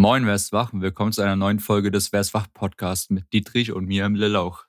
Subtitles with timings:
[0.00, 0.70] Moin, wer ist wach?
[0.72, 4.14] Willkommen zu einer neuen Folge des Wer ist wach Podcast mit Dietrich und mir im
[4.14, 4.64] Lillauch.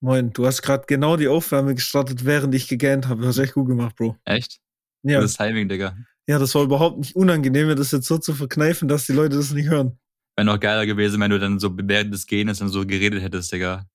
[0.00, 3.26] Moin, du hast gerade genau die Aufwärme gestartet, während ich gegähnt habe.
[3.26, 4.18] Hast echt gut gemacht, Bro.
[4.26, 4.60] Echt?
[5.02, 5.22] Ja.
[5.22, 5.96] Das Timing, Digga.
[6.26, 9.36] Ja, das war überhaupt nicht unangenehm, mir das jetzt so zu verkneifen, dass die Leute
[9.36, 9.98] das nicht hören.
[10.36, 13.50] Wäre noch geiler gewesen, wenn du dann so während des Gehens dann so geredet hättest,
[13.50, 13.86] Digga.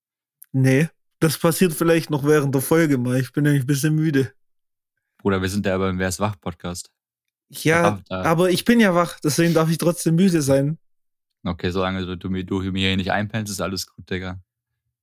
[0.50, 0.88] Nee,
[1.20, 3.20] das passiert vielleicht noch während der Folge mal.
[3.20, 4.32] Ich bin nämlich ein bisschen müde.
[5.18, 6.90] Bruder, wir sind ja beim Wer ist wach Podcast.
[7.50, 10.78] Ja, Da- aber ich bin ja wach, deswegen darf ich trotzdem müde sein.
[11.44, 14.40] Okay, solange du, du, mir- du mir hier nicht einpennst, ist alles gut, Digga.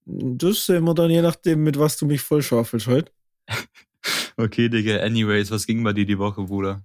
[0.06, 3.12] Das sehen wir dann je nachdem, mit was du mich voll schaufelst heute.
[4.38, 6.84] Okay, Digga, anyways, was ging bei dir die Woche, Bruder?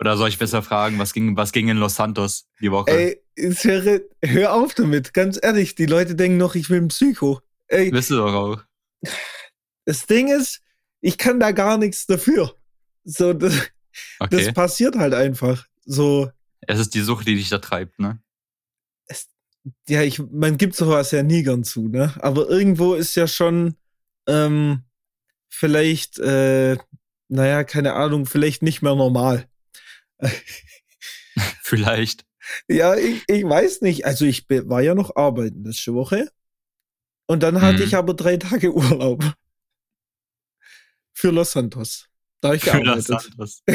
[0.00, 2.90] Oder soll ich besser fragen, was ging, was ging in Los Santos die Woche?
[2.90, 5.74] Ey, wäre, hör auf damit, ganz ehrlich.
[5.74, 7.40] Die Leute denken noch, ich will ein Psycho.
[7.66, 8.62] Ey, Wisst ihr doch auch.
[9.84, 10.62] das Ding ist,
[11.02, 12.54] ich kann da gar nichts dafür.
[13.04, 13.70] So, das,
[14.20, 14.44] Okay.
[14.44, 15.66] das passiert halt einfach.
[15.84, 16.30] So,
[16.60, 18.20] es ist die Sucht, die dich da treibt, ne?
[19.88, 22.14] ja, ich, man gibt sowas ja nie gern zu, ne?
[22.20, 23.76] Aber irgendwo ist ja schon,
[24.26, 24.84] ähm,
[25.50, 26.76] vielleicht, äh,
[27.28, 29.46] naja, keine Ahnung, vielleicht nicht mehr normal.
[31.62, 32.24] Vielleicht.
[32.66, 34.06] Ja, ich, ich weiß nicht.
[34.06, 36.30] Also ich war ja noch arbeiten letzte Woche.
[37.26, 37.82] Und dann hatte Mhm.
[37.88, 39.22] ich aber drei Tage Urlaub.
[41.12, 42.07] Für Los Santos.
[42.40, 43.30] Da ich gearbeitet.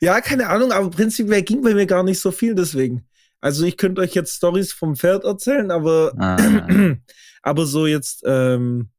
[0.00, 3.06] Ja, keine Ahnung, aber prinzipiell ging bei mir gar nicht so viel deswegen.
[3.40, 6.36] Also ich könnte euch jetzt Stories vom Pferd erzählen, aber, Ah.
[7.42, 8.90] aber so jetzt ähm,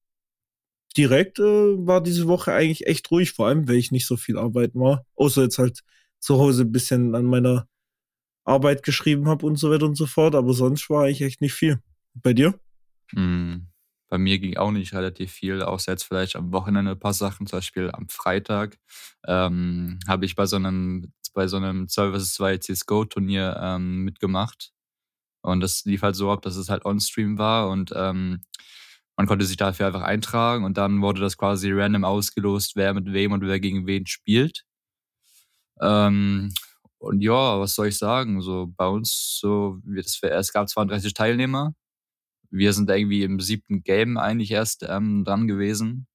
[0.97, 4.37] direkt äh, war diese Woche eigentlich echt ruhig, vor allem, weil ich nicht so viel
[4.37, 5.05] arbeiten war.
[5.15, 5.81] Außer jetzt halt
[6.19, 7.67] zu Hause ein bisschen an meiner
[8.43, 10.35] Arbeit geschrieben habe und so weiter und so fort.
[10.35, 11.79] Aber sonst war eigentlich echt nicht viel.
[12.13, 12.53] Bei dir?
[13.13, 13.67] Mm,
[14.11, 17.47] Bei mir ging auch nicht relativ viel, außer jetzt vielleicht am Wochenende ein paar Sachen.
[17.47, 18.77] Zum Beispiel am Freitag
[19.27, 24.71] ähm, habe ich bei so einem, bei so einem 2 vs 2 CSGO-Turnier ähm, mitgemacht.
[25.43, 28.41] Und das lief halt so ab, dass es halt on-stream war und ähm,
[29.17, 33.13] man konnte sich dafür einfach eintragen und dann wurde das quasi random ausgelost, wer mit
[33.13, 34.65] wem und wer gegen wen spielt.
[35.81, 36.53] Ähm,
[36.99, 38.41] und ja, was soll ich sagen?
[38.41, 41.73] So bei uns, so, wir- das, es gab 32 Teilnehmer.
[42.51, 46.07] Wir sind irgendwie im siebten Game eigentlich erst ähm, dran gewesen.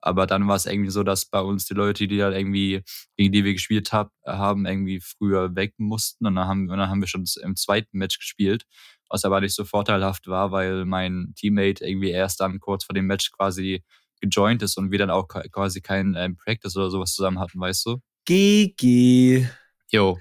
[0.00, 2.82] Aber dann war es irgendwie so, dass bei uns die Leute, die halt irgendwie,
[3.16, 6.26] gegen die wir gespielt hab, haben, irgendwie früher weg mussten.
[6.26, 8.66] Und dann haben, und dann haben wir schon im zweiten Match gespielt,
[9.08, 13.06] was aber nicht so vorteilhaft war, weil mein Teammate irgendwie erst dann kurz vor dem
[13.06, 13.82] Match quasi
[14.20, 17.86] gejoint ist und wir dann auch quasi kein ähm, Practice oder sowas zusammen hatten, weißt
[17.86, 18.00] du?
[18.26, 19.48] GG.
[19.90, 20.18] Jo.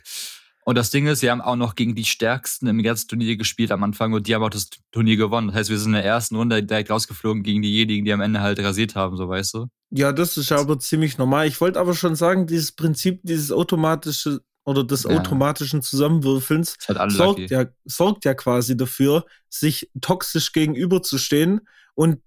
[0.65, 3.71] Und das Ding ist, wir haben auch noch gegen die Stärksten im ganzen Turnier gespielt
[3.71, 5.47] am Anfang und die haben auch das Turnier gewonnen.
[5.47, 8.39] Das heißt, wir sind in der ersten Runde direkt rausgeflogen gegen diejenigen, die am Ende
[8.41, 9.67] halt rasiert haben, so weißt du?
[9.91, 11.47] Ja, das ist aber ziemlich normal.
[11.47, 15.09] Ich wollte aber schon sagen, dieses Prinzip, dieses automatische oder des Ja.
[15.11, 22.21] automatischen Zusammenwürfelns alle sorgt ja, sorgt ja quasi dafür, sich toxisch gegenüberzustehen und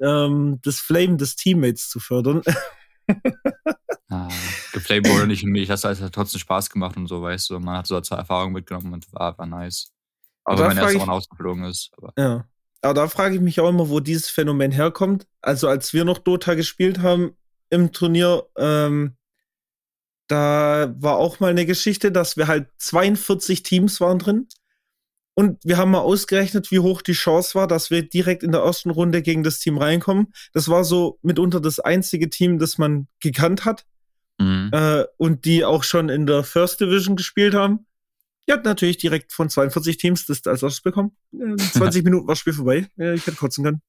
[0.00, 2.42] ähm, das Flame des Teammates zu fördern.
[4.72, 5.68] Geflamed wurde nicht in mich.
[5.68, 7.58] Das hat trotzdem Spaß gemacht und so, weißt du?
[7.60, 9.92] Man hat so als Erfahrung mitgenommen und war, war nice.
[10.44, 11.90] Da wenn ich- Mann ausgeflogen ist.
[11.96, 12.44] Aber ja.
[12.80, 15.26] Aber da frage ich mich auch immer, wo dieses Phänomen herkommt.
[15.42, 17.36] Also als wir noch Dota gespielt haben
[17.70, 19.16] im Turnier, ähm,
[20.28, 24.46] da war auch mal eine Geschichte, dass wir halt 42 Teams waren drin.
[25.34, 28.62] Und wir haben mal ausgerechnet, wie hoch die Chance war, dass wir direkt in der
[28.62, 30.32] ersten Runde gegen das Team reinkommen.
[30.52, 33.86] Das war so mitunter das einzige Team, das man gekannt hat
[34.38, 34.70] mhm.
[34.72, 37.86] äh, und die auch schon in der First Division gespielt haben.
[38.48, 41.16] Die hat natürlich direkt von 42 Teams das als erstes bekommen.
[41.32, 42.88] Äh, In 20 Minuten war das Spiel vorbei.
[42.96, 43.82] Ja, ich hätte kotzen können.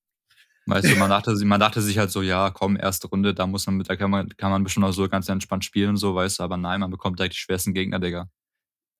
[0.65, 3.65] Weißt du, man dachte, man dachte sich halt so, ja, komm, erste Runde, da muss
[3.65, 6.13] man mit, da kann man, kann man bestimmt auch so ganz entspannt spielen und so,
[6.13, 8.29] weißt du, aber nein, man bekommt direkt die schwersten Gegner, Digga.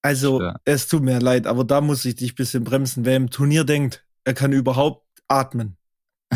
[0.01, 0.55] Also, Ja.
[0.63, 3.03] es tut mir leid, aber da muss ich dich ein bisschen bremsen.
[3.03, 5.75] Wer im Turnier denkt, er kann überhaupt atmen,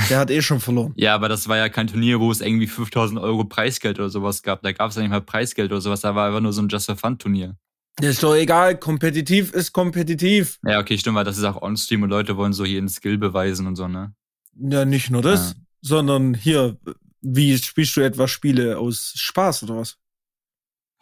[0.09, 0.93] der hat eh schon verloren.
[0.95, 4.41] Ja, aber das war ja kein Turnier, wo es irgendwie 5000 Euro Preisgeld oder sowas
[4.43, 4.61] gab.
[4.63, 6.01] Da gab es ja nicht mal Preisgeld oder sowas.
[6.01, 7.55] Da war einfach nur so ein Just for Fun Turnier.
[8.01, 8.77] Ja, ist doch egal.
[8.79, 10.57] Kompetitiv ist kompetitiv.
[10.65, 13.17] Ja, okay, stimmt, weil das ist auch on-stream und Leute wollen so hier einen Skill
[13.19, 14.15] beweisen und so, ne?
[14.55, 15.55] Ja, nicht nur das, Ja.
[15.81, 16.77] sondern hier,
[17.21, 19.97] wie spielst du etwa Spiele aus Spaß oder was?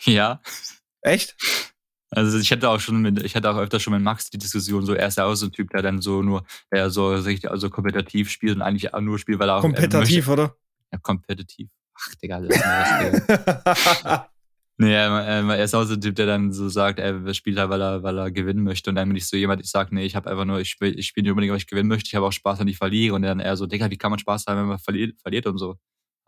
[0.04, 0.42] Ja.
[1.01, 1.36] Echt?
[2.13, 4.86] Also ich hatte auch schon mit, ich hatte auch öfter schon mit Max die Diskussion,
[4.86, 7.50] so er ist ja auch so ein Typ, der dann so nur, der so richtig
[7.50, 9.63] also kompetitiv spielt und eigentlich auch nur spielt, weil er auch.
[9.63, 10.56] er Kompetitiv, oder?
[10.92, 11.69] Ja, kompetitiv.
[11.96, 14.28] Ach, Digga, das, Digga.
[14.78, 17.60] Nee, er, er er ist auch so ein Typ, der dann so sagt, er spielt
[17.60, 18.90] halt, weil er, weil er gewinnen möchte.
[18.90, 20.94] Und dann bin ich so jemand, ich sage, nee, ich habe einfach nur, ich spiele
[20.94, 23.14] ich spiel nicht unbedingt, weil ich gewinnen möchte, ich habe auch Spaß, wenn ich verliere.
[23.14, 25.60] Und dann eher so, Digga, wie kann man Spaß haben, wenn man verliert, verliert und
[25.60, 25.75] so.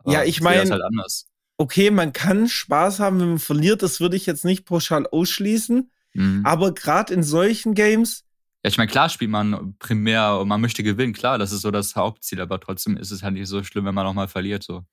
[0.06, 1.26] Ja, Aber ich sehe das mein- halt anders.
[1.56, 5.90] Okay, man kann Spaß haben, wenn man verliert, das würde ich jetzt nicht pauschal ausschließen.
[6.14, 6.42] Mhm.
[6.44, 8.24] Aber gerade in solchen Games.
[8.64, 11.70] Ja, ich meine, klar spielt man primär und man möchte gewinnen, klar, das ist so
[11.70, 14.62] das Hauptziel, aber trotzdem ist es halt nicht so schlimm, wenn man nochmal verliert.
[14.62, 14.84] So.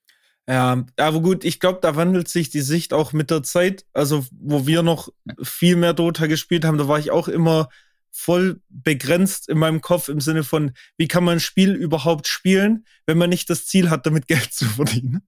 [0.48, 3.86] Ja, aber gut, ich glaube, da wandelt sich die Sicht auch mit der Zeit.
[3.94, 5.10] Also, wo wir noch
[5.42, 7.70] viel mehr Dota gespielt haben, da war ich auch immer
[8.12, 12.86] voll begrenzt in meinem Kopf im Sinne von, wie kann man ein Spiel überhaupt spielen,
[13.06, 15.22] wenn man nicht das Ziel hat, damit Geld zu verdienen.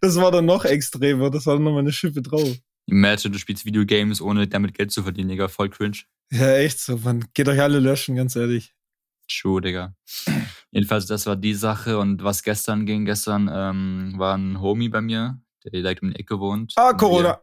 [0.00, 2.56] Das war dann noch extremer, das war dann nochmal eine Schippe drauf.
[2.86, 5.98] Imagine, du spielst Videogames, ohne damit Geld zu verdienen, Digga, voll cringe.
[6.30, 8.74] Ja, echt so, man geht euch alle löschen, ganz ehrlich.
[9.28, 9.94] True, Digga.
[10.70, 15.00] Jedenfalls, das war die Sache und was gestern ging, gestern ähm, war ein Homie bei
[15.00, 16.74] mir, der direkt um die Ecke wohnt.
[16.76, 17.40] Ah, Corona.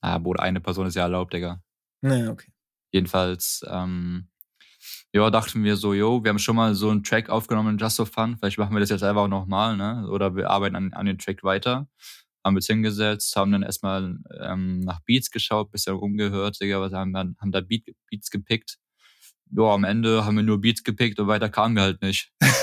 [0.00, 1.62] Ah, Bruder, eine Person ist ja erlaubt, Digga.
[2.00, 2.52] Naja, okay.
[2.92, 4.28] Jedenfalls, ähm,
[5.14, 8.04] ja, dachten wir so, yo, wir haben schon mal so einen Track aufgenommen, Just so
[8.04, 10.06] Fun, vielleicht machen wir das jetzt einfach nochmal, ne?
[10.10, 11.88] Oder wir arbeiten an, an den Track weiter.
[12.44, 17.16] Haben wir uns hingesetzt, haben dann erstmal ähm, nach Beats geschaut, bisschen rumgehört, was haben,
[17.16, 18.78] haben da Beat, Beats gepickt.
[19.50, 22.32] Ja, am Ende haben wir nur Beats gepickt und weiter kamen wir halt nicht.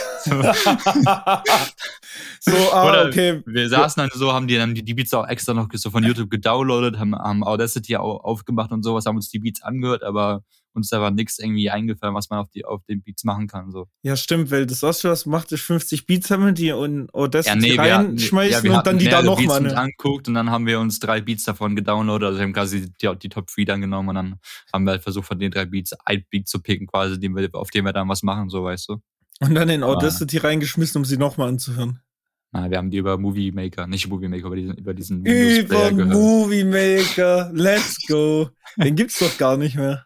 [2.39, 3.41] so, ah, Oder okay.
[3.45, 6.03] Wir saßen dann so, haben die dann die, die Beats auch extra noch so von
[6.03, 10.43] YouTube gedownloadet, haben, haben Audacity auch aufgemacht und sowas, haben uns die Beats angehört, aber
[10.75, 13.71] uns da war nichts irgendwie eingefallen, was man auf, die, auf den Beats machen kann.
[13.71, 13.87] So.
[14.03, 17.75] Ja, stimmt, weil das was was macht, ist 50 Beats haben die und Audacity ja,
[17.75, 19.61] nee, reinschmeißen ja, und dann die da nochmal.
[19.61, 19.75] Ne?
[19.75, 23.15] anguckt und dann haben wir uns drei Beats davon gedownloadet, also wir haben quasi die,
[23.17, 24.39] die Top 3 dann genommen und dann
[24.73, 27.49] haben wir halt versucht, von den drei Beats ein Beat zu picken, quasi, den wir,
[27.53, 28.97] auf dem wir dann was machen, so weißt du.
[29.41, 31.99] Und dann in Audacity Aber, reingeschmissen, um sie nochmal anzuhören.
[32.51, 35.91] Na, wir haben die über Movie Maker, nicht Movie Maker, über diesen, über diesen Über
[35.91, 38.49] Movie Maker, let's go.
[38.77, 40.05] Den gibt's doch gar nicht mehr.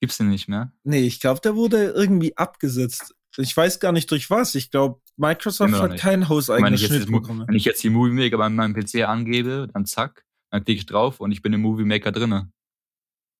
[0.00, 0.72] Gibt's den nicht mehr?
[0.82, 3.14] Nee, ich glaube, der wurde irgendwie abgesetzt.
[3.36, 4.56] Ich weiß gar nicht durch was.
[4.56, 7.44] Ich glaube, Microsoft hat kein hauseigenes Schnittprogramm.
[7.46, 10.86] Wenn ich jetzt die Movie Maker bei meinem PC angebe, dann zack, dann klicke ich
[10.86, 12.50] drauf und ich bin im Movie Maker drinne.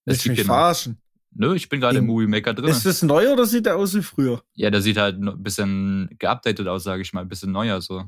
[0.05, 1.01] Das Willst mich verarschen?
[1.34, 2.69] Nö, ich bin gerade im Movie Maker drin.
[2.70, 4.43] Ist das neu oder sieht der aus wie früher?
[4.55, 8.05] Ja, der sieht halt ein bisschen geupdatet aus, sage ich mal, ein bisschen neuer so.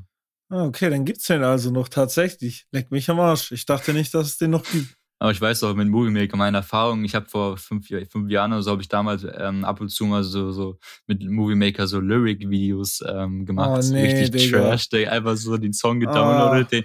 [0.49, 2.67] Ah, okay, dann gibt's den also noch tatsächlich.
[2.71, 3.51] Leck mich am Arsch.
[3.51, 4.95] Ich dachte nicht, dass es den noch gibt.
[5.17, 7.05] Aber ich weiß auch mit Movie Maker meine Erfahrung.
[7.05, 10.05] Ich habe vor fünf, fünf Jahren oder so habe ich damals ähm, ab und zu
[10.05, 10.77] mal so, so
[11.07, 13.81] mit Movie Maker so Lyric-Videos ähm, gemacht.
[13.81, 14.69] Oh, nee, richtig Digga.
[14.69, 14.89] trash.
[14.89, 16.69] Der einfach so den Song gedownloadet, oh.
[16.69, 16.83] den,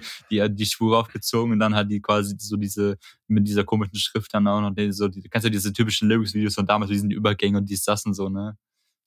[0.49, 2.97] die, die Spur aufgezogen und dann hat die quasi so diese,
[3.27, 6.55] mit dieser komischen Schrift dann auch noch, die, so, die, kennst du diese typischen Lyrics-Videos
[6.55, 8.57] von damals, diesen Übergänge und dies, das und so, ne?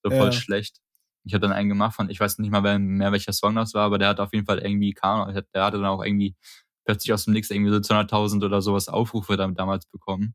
[0.03, 0.33] So voll ja.
[0.33, 0.81] schlecht.
[1.27, 3.87] Ich habe dann einen gemacht von, ich weiß nicht mal mehr, welcher Song das war,
[3.87, 6.37] aber der hat auf jeden Fall irgendwie, der hatte dann auch irgendwie
[6.85, 10.35] plötzlich aus dem Nix irgendwie so 200.000 oder sowas Aufrufe damit damals bekommen.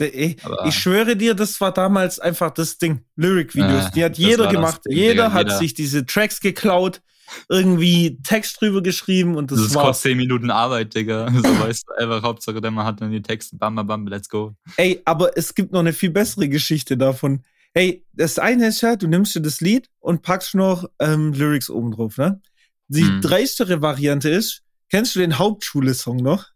[0.00, 3.04] Ich, ich, schwöre dir, das war damals einfach das Ding.
[3.16, 3.86] Lyric-Videos.
[3.86, 4.82] Äh, die hat jeder gemacht.
[4.86, 5.58] Ding, jeder hat jeder.
[5.58, 7.02] sich diese Tracks geklaut,
[7.48, 9.86] irgendwie Text drüber geschrieben und das, das war.
[9.86, 11.28] kostet 10 Minuten Arbeit, Digga.
[11.34, 14.28] So weißt du einfach, Hauptsache, der man hat dann die Texte, bam, bam, bam, let's
[14.28, 14.54] go.
[14.76, 17.42] Ey, aber es gibt noch eine viel bessere Geschichte davon.
[17.74, 21.70] Hey, das eine ist ja, du nimmst dir das Lied und packst noch ähm, Lyrics
[21.70, 22.40] oben drauf, ne?
[22.88, 23.20] Die hm.
[23.20, 26.46] dreistere Variante ist, Kennst du den Hauptschule-Song noch?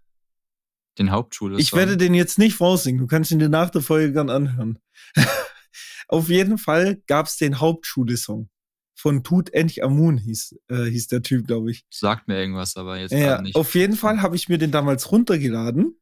[0.99, 1.61] Den Hauptschule-Song?
[1.61, 3.01] Ich werde den jetzt nicht vorsingen.
[3.01, 4.79] Du kannst ihn dir nach der Folge gern anhören.
[6.09, 8.49] Auf jeden Fall gab es den Hauptschule-Song.
[8.95, 11.85] Von Tut Endlich Amun hieß, äh, hieß der Typ, glaube ich.
[11.91, 13.57] Sagt mir irgendwas, aber jetzt ja, nicht.
[13.57, 15.99] Auf jeden Fall habe ich mir den damals runtergeladen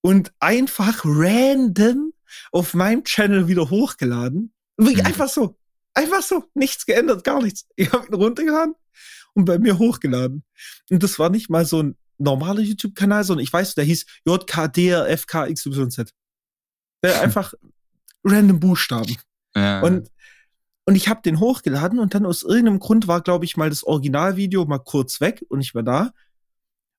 [0.00, 2.12] und einfach random
[2.50, 4.52] auf meinem Channel wieder hochgeladen.
[4.78, 5.00] Mhm.
[5.04, 5.58] Einfach so.
[5.94, 6.44] Einfach so.
[6.54, 7.66] Nichts geändert, gar nichts.
[7.76, 8.74] Ich habe ihn runtergeladen
[9.38, 10.42] und bei mir hochgeladen.
[10.90, 16.12] Und das war nicht mal so ein normaler YouTube-Kanal, sondern ich weiß, der hieß JKDFKXYZ.
[17.04, 17.54] Der einfach
[18.24, 19.16] random Buchstaben.
[19.54, 19.80] Ja.
[19.80, 20.10] Und,
[20.84, 23.84] und ich habe den hochgeladen und dann aus irgendeinem Grund war, glaube ich, mal das
[23.84, 26.10] Originalvideo mal kurz weg und nicht mehr da.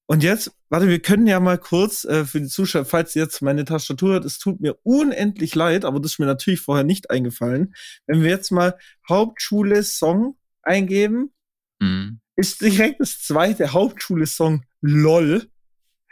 [0.08, 3.66] Und jetzt, warte, wir können ja mal kurz äh, für die Zuschauer, falls jetzt meine
[3.66, 7.76] Tastatur hat, es tut mir unendlich leid, aber das ist mir natürlich vorher nicht eingefallen.
[8.08, 8.78] Wenn wir jetzt mal
[9.08, 11.32] Hauptschule Song eingeben,
[11.80, 15.50] mhm ist direkt das zweite Hauptschule-Song LOL.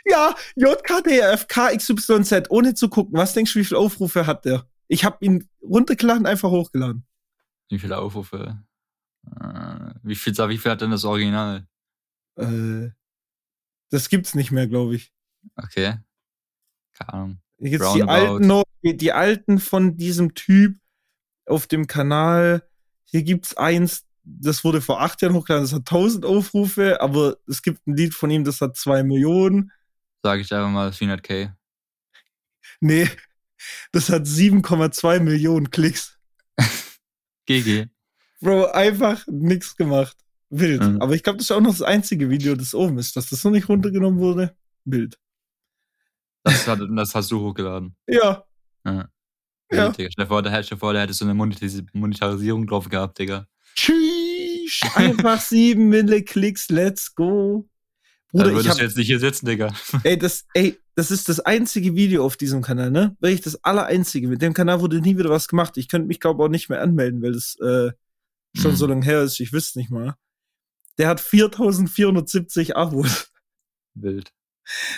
[0.06, 3.18] Ja, JKDFK XYZ, ohne zu gucken.
[3.18, 4.70] Was denkst du, wie viele Aufrufe hat der?
[4.88, 7.06] Ich habe ihn runtergeladen, einfach hochgeladen.
[7.70, 8.64] Wie viele Aufrufe?
[9.40, 11.68] Äh, wie viel, wie viel hat denn das Original?
[12.36, 12.90] Äh,
[13.90, 15.14] das gibt's nicht mehr, glaube ich.
[15.56, 15.98] Okay.
[16.94, 17.42] Keine Ahnung.
[17.60, 20.78] Jetzt die alten, noch, die alten von diesem Typ
[21.46, 22.68] auf dem Kanal.
[23.06, 27.62] Hier gibt's eins, das wurde vor acht Jahren hochgeladen, das hat 1000 Aufrufe, aber es
[27.62, 29.72] gibt ein Lied von ihm, das hat zwei Millionen.
[30.24, 31.54] Sage ich einfach mal 400k.
[32.82, 33.10] Nee,
[33.92, 36.18] das hat 7,2 Millionen Klicks.
[37.46, 37.88] GG.
[38.42, 40.18] Bro, einfach nichts gemacht.
[40.50, 40.82] Wild.
[40.82, 41.02] Mhm.
[41.02, 43.44] Aber ich glaube, das ist auch noch das einzige Video, das oben ist, dass das
[43.44, 44.56] noch nicht runtergenommen wurde.
[44.86, 45.18] Wild.
[46.44, 47.96] Das, hat, das hast du hochgeladen.
[48.08, 48.44] Ja.
[48.86, 49.10] Ja.
[49.72, 49.90] Ja.
[49.90, 50.10] Digga.
[50.12, 53.48] Stell dir vor, da hättest du hättest so eine Monetarisierung drauf gehabt, Digga.
[53.76, 54.17] Tschüss.
[54.96, 57.68] Einfach sieben Milleklicks, let's go.
[58.32, 59.74] Bruder, dann ich hab, jetzt nicht hier sitzen, Digga.
[60.04, 63.16] ey, das, ey, das ist das einzige Video auf diesem Kanal, ne?
[63.20, 64.28] Wirklich das allereinzige.
[64.28, 65.78] Mit dem Kanal wurde nie wieder was gemacht.
[65.78, 67.92] Ich könnte mich, glaube auch nicht mehr anmelden, weil das äh,
[68.56, 68.76] schon Mhm.
[68.76, 69.40] so lange her ist.
[69.40, 70.16] Ich wüsste nicht mal.
[70.98, 73.32] Der hat 4470 Abos.
[73.94, 74.34] Wild.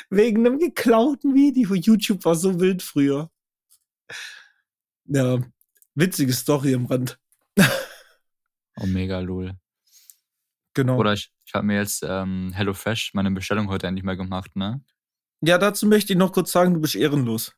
[0.09, 1.75] Wegen einem geklauten Video.
[1.75, 3.29] YouTube war so wild früher.
[5.05, 5.39] Ja,
[5.95, 7.19] witzige Story im Rand.
[8.77, 9.53] Oh, mega lol.
[10.83, 10.97] Genau.
[10.97, 14.81] Oder ich, ich habe mir jetzt ähm, HelloFresh meine Bestellung heute endlich mal gemacht, ne?
[15.41, 17.53] ja, dazu möchte ich noch kurz sagen, du bist ehrenlos.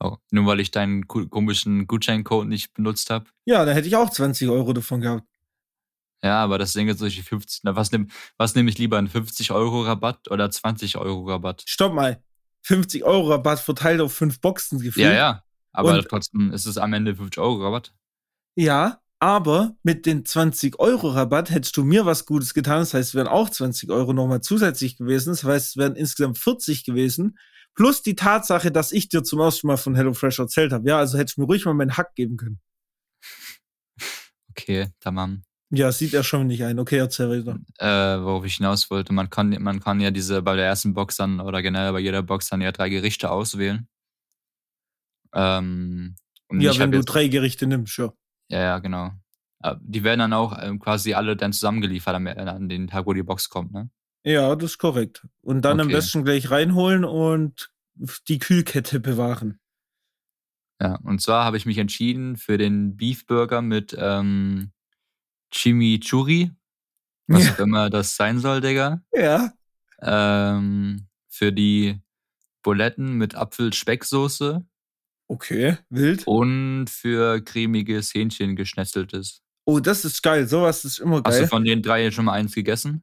[0.00, 3.26] Oh, nur weil ich deinen komischen Gutscheincode nicht benutzt habe.
[3.44, 5.24] Ja, da hätte ich auch 20 Euro davon gehabt.
[6.24, 7.62] Ja, aber das Ding ist solche 50.
[7.64, 8.96] Na, was nehme was nehm ich lieber?
[8.98, 11.64] Ein 50 Euro Rabatt oder 20 Euro Rabatt?
[11.66, 12.22] Stopp mal.
[12.62, 15.06] 50 Euro Rabatt verteilt auf fünf Boxen gefühlt.
[15.06, 15.44] Ja, ja.
[15.72, 17.92] Aber Und- trotzdem ist es am Ende 50 Euro Rabatt.
[18.56, 22.80] Ja, aber mit den 20 Euro Rabatt hättest du mir was Gutes getan.
[22.80, 25.30] Das heißt, es wären auch 20 Euro nochmal zusätzlich gewesen.
[25.30, 27.38] Das heißt, es wären insgesamt 40 gewesen.
[27.76, 30.88] Plus die Tatsache, dass ich dir zum ersten Mal von HelloFresh erzählt habe.
[30.88, 32.60] Ja, also hättest du mir ruhig mal meinen Hack geben können.
[34.54, 35.44] Okay, tamam.
[35.70, 36.78] Ja, sieht er schon nicht ein.
[36.78, 37.58] Okay, erzähl weiter.
[37.78, 41.16] Äh, worauf ich hinaus wollte, man kann, man kann ja diese bei der ersten Box
[41.16, 43.88] dann oder generell bei jeder Box dann ja drei Gerichte auswählen.
[45.32, 46.16] Ähm,
[46.48, 48.12] und Ja, wenn du jetzt, drei Gerichte nimmst, ja.
[48.52, 49.10] Ja, ja, genau.
[49.62, 53.12] Äh, Die werden dann auch ähm, quasi alle dann zusammengeliefert am, an den Tag, wo
[53.14, 53.90] die Box kommt, ne?
[54.24, 55.26] Ja, das ist korrekt.
[55.40, 55.96] Und dann am Okay.
[55.96, 57.72] besten gleich reinholen und
[58.28, 59.58] die Kühlkette bewahren.
[60.80, 64.72] Ja, und zwar habe ich mich entschieden für den Beef Burger mit ähm,
[65.50, 66.50] Chimichurri,
[67.26, 67.52] was Ja.
[67.52, 69.02] auch immer das sein soll, Digga.
[69.12, 69.52] Ja.
[70.00, 72.00] Ähm, für die
[72.62, 74.64] Buletten mit Apfel-Specksoße
[75.32, 76.26] Okay, wild.
[76.26, 79.40] und für cremiges Hähnchen geschnetzeltes.
[79.64, 80.46] Oh, das ist geil.
[80.46, 81.40] Sowas ist immer Hast geil.
[81.42, 83.02] du von den drei schon mal eins gegessen?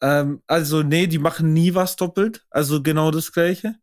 [0.00, 2.46] Ähm, also, nee, die machen nie was doppelt.
[2.48, 3.74] Also genau das gleiche.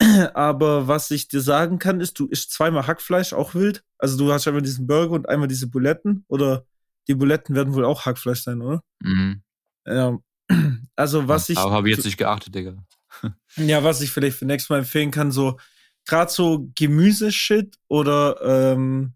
[0.34, 3.84] Aber was ich dir sagen kann, ist, du isst zweimal Hackfleisch, auch wild.
[3.98, 6.24] Also du hast einmal diesen Burger und einmal diese Buletten.
[6.28, 6.64] Oder
[7.08, 8.82] die Buletten werden wohl auch Hackfleisch sein, oder?
[9.02, 9.42] Mhm.
[9.86, 10.18] Ja.
[10.96, 11.58] Also was ich.
[11.58, 12.74] Aber habe ich jetzt nicht geachtet, Digga.
[13.56, 15.58] Ja, was ich vielleicht für nächstes Mal empfehlen kann, so
[16.08, 18.40] gerade so Gemüseshit oder
[18.74, 19.14] ähm,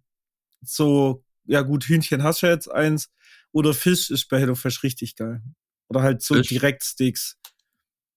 [0.65, 3.11] so, ja gut, Hühnchen hast du ja jetzt eins.
[3.51, 5.43] Oder Fisch ist bei HelloFresh richtig geil.
[5.89, 6.49] Oder halt so Fisch?
[6.49, 7.37] Direktsticks.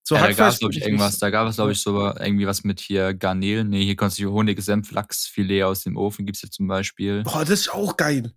[0.08, 1.18] So ja, da gab es, glaube ich, irgendwas.
[1.18, 3.70] Da gab es, glaube ich, sogar irgendwie was mit hier Garnelen.
[3.70, 7.24] Nee, hier konntest du Honig, Senf, Lachsfilet aus dem Ofen, gibt's hier zum Beispiel.
[7.24, 8.32] Boah, das ist auch geil.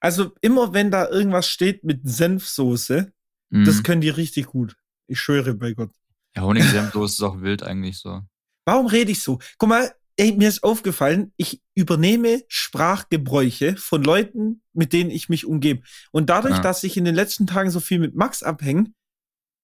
[0.00, 3.10] Also immer wenn da irgendwas steht mit Senfsoße,
[3.50, 3.64] Mhm.
[3.64, 4.76] das können die richtig gut.
[5.06, 5.90] Ich schwöre bei Gott.
[6.36, 8.20] ja, Honig, Senfsoße ist auch wild eigentlich so.
[8.64, 9.38] Warum rede ich so?
[9.58, 15.44] Guck mal, ey, mir ist aufgefallen, ich übernehme Sprachgebräuche von Leuten, mit denen ich mich
[15.46, 15.82] umgebe.
[16.12, 16.60] Und dadurch, Ja.
[16.62, 18.92] dass ich in den letzten Tagen so viel mit Max abhänge,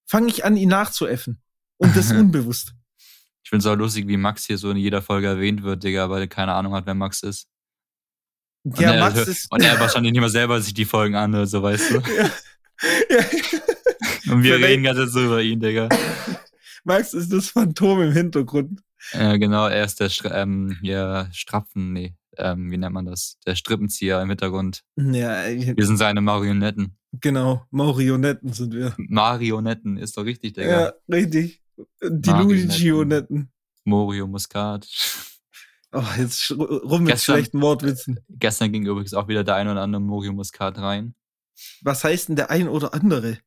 [0.07, 1.41] fange ich an, ihn nachzuäffen.
[1.79, 2.75] Und das unbewusst.
[3.43, 6.23] Ich find's auch lustig, wie Max hier so in jeder Folge erwähnt wird, Digga, weil
[6.23, 7.47] er keine Ahnung hat, wer Max ist.
[8.65, 9.51] Und Ja, er, Max ist.
[9.51, 11.95] Und er wahrscheinlich nicht mal selber sich die Folgen anhört, so weißt du.
[12.19, 12.31] ja.
[13.09, 14.33] Ja.
[14.33, 15.89] Und wir Für reden ganz jetzt so über ihn, Digga.
[16.85, 18.81] Max ist das Phantom im Hintergrund.
[19.13, 23.39] Ja, genau, er ist der ähm, hier, Strapfen, nee, ähm, wie nennt man das?
[23.47, 24.83] Der Strippenzieher im Hintergrund.
[24.97, 26.97] Ja, Wir sind seine Marionetten.
[27.13, 27.65] genau.
[27.71, 28.95] Marionetten sind wir.
[28.99, 30.81] Marionetten, ist doch richtig, Digga.
[30.81, 31.63] Ja, richtig.
[32.03, 32.31] Die.
[32.31, 33.51] Luigi-Onetten.
[33.85, 34.87] Morio Muscat.
[35.93, 38.21] Oh, jetzt rum mit Gestern- schlechten Wortwitzen.
[38.29, 41.17] Gestern ging übrigens auch wieder der ein oder andere Morio Muscat rein.
[41.83, 43.39] Was heißt denn der ein oder andere?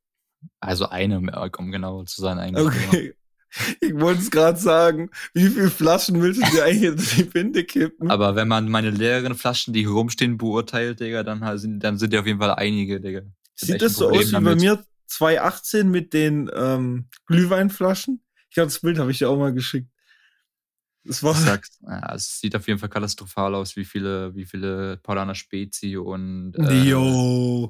[0.60, 1.19] Also eine,
[1.57, 2.65] um genauer zu sein eigentlich.
[2.67, 3.13] Okay.
[3.79, 5.10] Ich wollte es gerade sagen.
[5.33, 8.10] Wie viele Flaschen willst du dir eigentlich in die Binde kippen?
[8.10, 12.13] Aber wenn man meine leeren Flaschen, die hier rumstehen, beurteilt, Digga, dann, sind, dann sind
[12.13, 13.22] ja auf jeden Fall einige, Digga.
[13.55, 14.60] Sieht das so aus wie bei damit.
[14.60, 18.24] mir 2018 mit den ähm, Glühweinflaschen?
[18.50, 19.89] Ich glaube, das Bild habe ich dir auch mal geschickt.
[21.05, 21.36] Das war.
[21.81, 26.53] Ja, es sieht auf jeden Fall katastrophal aus, wie viele, wie viele Paulaner Spezi und
[26.55, 27.69] äh.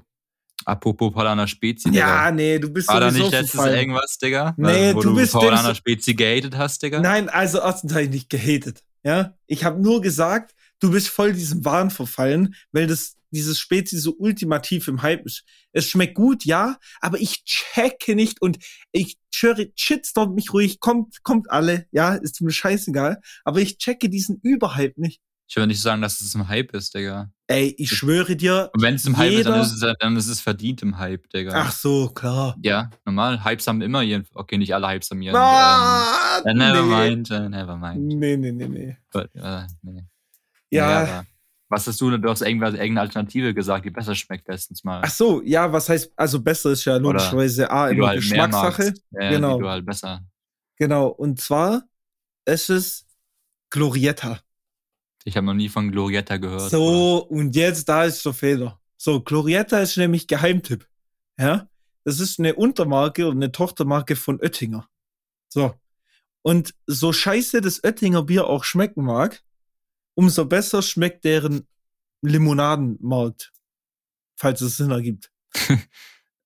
[0.65, 2.32] Apropos Paulaner Spezi, Ja, Digga.
[2.32, 3.75] nee, du bist War da nicht letztens verfallen.
[3.79, 4.53] irgendwas, Digga?
[4.58, 7.00] Nee, wo du du bist Paulaner denkst- Spezi gehatet hast, Digga?
[7.01, 8.82] Nein, also erstens habe ich nicht gehatet.
[9.03, 13.98] Ja, ich habe nur gesagt, du bist voll diesem Wahn verfallen, weil das dieses Spezi
[13.98, 15.43] so ultimativ im Hype ist.
[15.72, 18.60] Es schmeckt gut, ja, aber ich checke nicht und
[18.91, 24.08] ich schwöre, shitstormt mich ruhig, kommt, kommt alle, ja, ist mir scheißegal, aber ich checke
[24.10, 25.20] diesen Überhype nicht.
[25.53, 27.29] Ich will nicht sagen, dass es ein Hype ist, Digga.
[27.45, 28.72] Ey, ich schwöre dir.
[28.74, 31.29] Und wenn es im Hype ist, dann ist es, dann ist es verdient im Hype,
[31.29, 31.51] Digga.
[31.53, 32.57] Ach so, klar.
[32.63, 33.45] Ja, normal.
[33.45, 34.25] Hypes haben immer ihren.
[34.33, 35.36] Okay, nicht alle Hypes haben ihren.
[35.36, 37.10] Ah, ähm, äh, never nee.
[37.10, 38.01] mind, äh, never mind.
[38.01, 38.98] Nee, nee, nee, nee.
[39.12, 40.03] But, äh, nee.
[40.72, 41.03] Ja.
[41.03, 41.25] Aber
[41.69, 42.17] was hast du?
[42.17, 45.01] Du hast irgendwas, irgendeine Alternative gesagt, die besser schmeckt, letztens mal.
[45.05, 48.22] Ach so, ja, was heißt, also besser ist ja logischerweise A, die du immer halt
[48.22, 48.93] Geschmackssache.
[49.12, 49.57] Ja, Genau.
[49.57, 50.22] Die du halt besser.
[50.79, 51.83] Genau, und zwar
[52.43, 53.05] es ist
[53.69, 54.39] Glorietta.
[55.25, 56.69] Ich habe noch nie von Glorietta gehört.
[56.69, 58.79] So, und jetzt da ist der Fehler.
[58.97, 60.87] So, Glorietta ist nämlich Geheimtipp.
[61.37, 61.67] Ja,
[62.03, 64.87] das ist eine Untermarke oder eine Tochtermarke von Oettinger.
[65.49, 65.73] So.
[66.41, 69.41] Und so scheiße das Oettinger Bier auch schmecken mag,
[70.13, 71.67] umso besser schmeckt deren
[72.21, 73.53] Limonadenmarkt.
[74.35, 75.31] Falls es Sinn ergibt.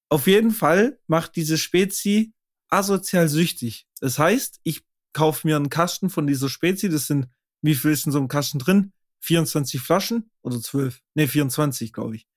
[0.09, 2.33] Auf jeden Fall macht diese Spezi
[2.69, 3.87] asozial süchtig.
[3.99, 7.27] Das heißt, ich kaufe mir einen Kasten von dieser Spezi, das sind,
[7.61, 8.91] wie viel ist in so einem Kasten drin?
[9.21, 11.01] 24 Flaschen oder 12?
[11.15, 12.27] Ne, 24, glaube ich.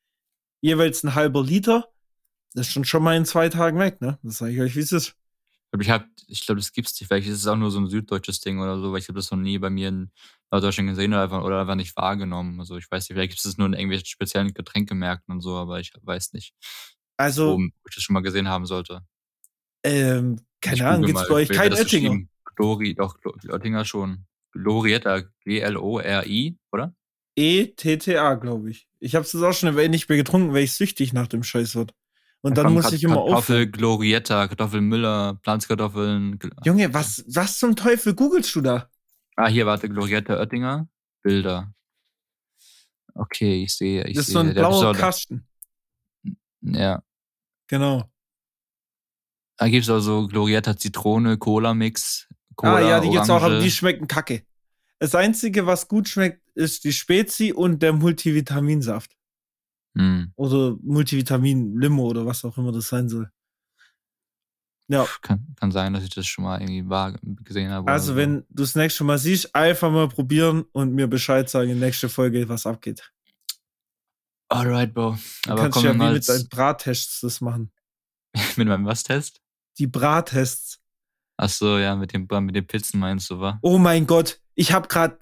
[0.62, 1.88] Jeweils ein halber Liter.
[2.54, 4.18] Das ist schon schon mal in zwei Tagen weg, ne?
[4.22, 5.14] Das sage ich euch, wie es ist.
[5.72, 7.06] Ich glaube, ich glaube, das gibt's nicht.
[7.06, 9.30] Vielleicht ist es auch nur so ein süddeutsches Ding oder so, weil ich habe das
[9.30, 10.10] noch nie bei mir in
[10.50, 12.58] Norddeutschland gesehen oder einfach, oder einfach nicht wahrgenommen.
[12.58, 15.78] Also ich weiß nicht, vielleicht gibt es nur in irgendwelchen speziellen Getränkemärkten und so, aber
[15.78, 16.54] ich weiß nicht,
[17.16, 19.02] Also, wo ich das schon mal gesehen haben sollte.
[19.84, 22.26] ähm, keine Ahnung, gibt's mal, bei euch kein Oettinger?
[22.56, 23.16] Glori, doch,
[23.48, 24.26] Oettinger schon.
[24.52, 26.94] Glorietta, G-L-O-R-I, oder?
[27.36, 28.88] E-T-T-A, glaube ich.
[28.98, 31.74] Ich habe es jetzt auch schon nicht mehr getrunken, weil ich süchtig nach dem Scheiß
[31.76, 31.94] wird.
[32.42, 33.28] Und dann muss ich immer auf.
[33.28, 36.38] Kartoffel, Glorietta, Kartoffelmüller, Pflanzkartoffeln.
[36.38, 38.88] Gl- Junge, was, was zum Teufel googelst du da?
[39.36, 40.88] Ah, hier, warte, Glorietta Oettinger.
[41.22, 41.72] Bilder.
[43.14, 44.42] Okay, ich sehe, ich das ist sehe.
[44.42, 44.94] so ein blauer.
[44.94, 45.46] Kasten.
[46.62, 47.02] Ja.
[47.66, 48.10] Genau.
[49.58, 52.26] Da gibt's auch so Glorietta Zitrone, Cola-Mix.
[52.60, 54.42] Cola, ah ja, die gibt's auch, aber die schmecken kacke.
[54.98, 59.16] Das Einzige, was gut schmeckt, ist die Spezi und der Multivitaminsaft.
[59.96, 60.32] Hm.
[60.36, 63.30] Oder Multivitamin-Limo oder was auch immer das sein soll.
[64.88, 67.90] Ja, Kann, kann sein, dass ich das schon mal irgendwie wahr gesehen habe.
[67.90, 68.16] also so.
[68.16, 72.08] wenn du das nächste Mal siehst, einfach mal probieren und mir Bescheid sagen in nächste
[72.08, 73.10] Folge, was abgeht.
[74.50, 75.16] Alright, Bro.
[75.44, 77.70] Du Aber kannst kommen ja wie mit deinen Brattests das machen.
[78.56, 79.40] mit meinem was-Test?
[79.78, 80.79] Die Brattests.
[81.42, 83.58] Ach so, ja, mit dem, mit den Pizzen meinst du, wa?
[83.62, 85.16] Oh mein Gott, ich habe gerade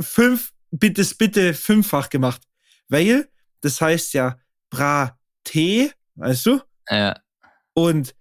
[0.00, 2.40] fünf, bitte, bitte fünffach gemacht.
[2.88, 3.28] Weil,
[3.60, 4.38] das heißt ja
[4.72, 6.62] Braté, weißt du?
[6.88, 7.14] Ja,
[7.74, 8.14] Und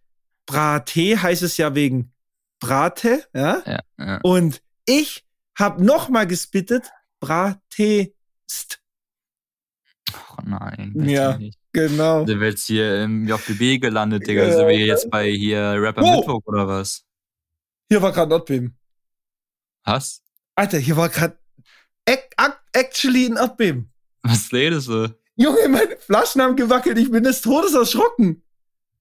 [0.47, 2.11] Braté heißt es ja wegen
[2.59, 3.63] Brate, ja?
[3.65, 4.19] ja, ja.
[4.23, 5.23] Und ich
[5.57, 8.11] habe nochmal gespittet, Bratest.
[10.13, 10.93] Oh nein.
[11.07, 11.37] Ja.
[11.37, 11.57] Nicht.
[11.71, 12.25] Genau.
[12.25, 14.51] Sind wir jetzt hier im JBB gelandet, Digga?
[14.51, 16.17] Sind wir jetzt bei hier Rapper Wow.
[16.17, 17.05] Mittwoch oder was?
[17.89, 18.77] Hier war gerade Erdbeben.
[19.83, 20.21] Was?
[20.55, 21.37] Alter, hier war gerade
[22.73, 23.91] actually ein Erdbeben.
[24.23, 25.15] Was redest du?
[25.35, 28.43] Junge, meine Flaschen haben gewackelt, ich bin des Todes erschrocken.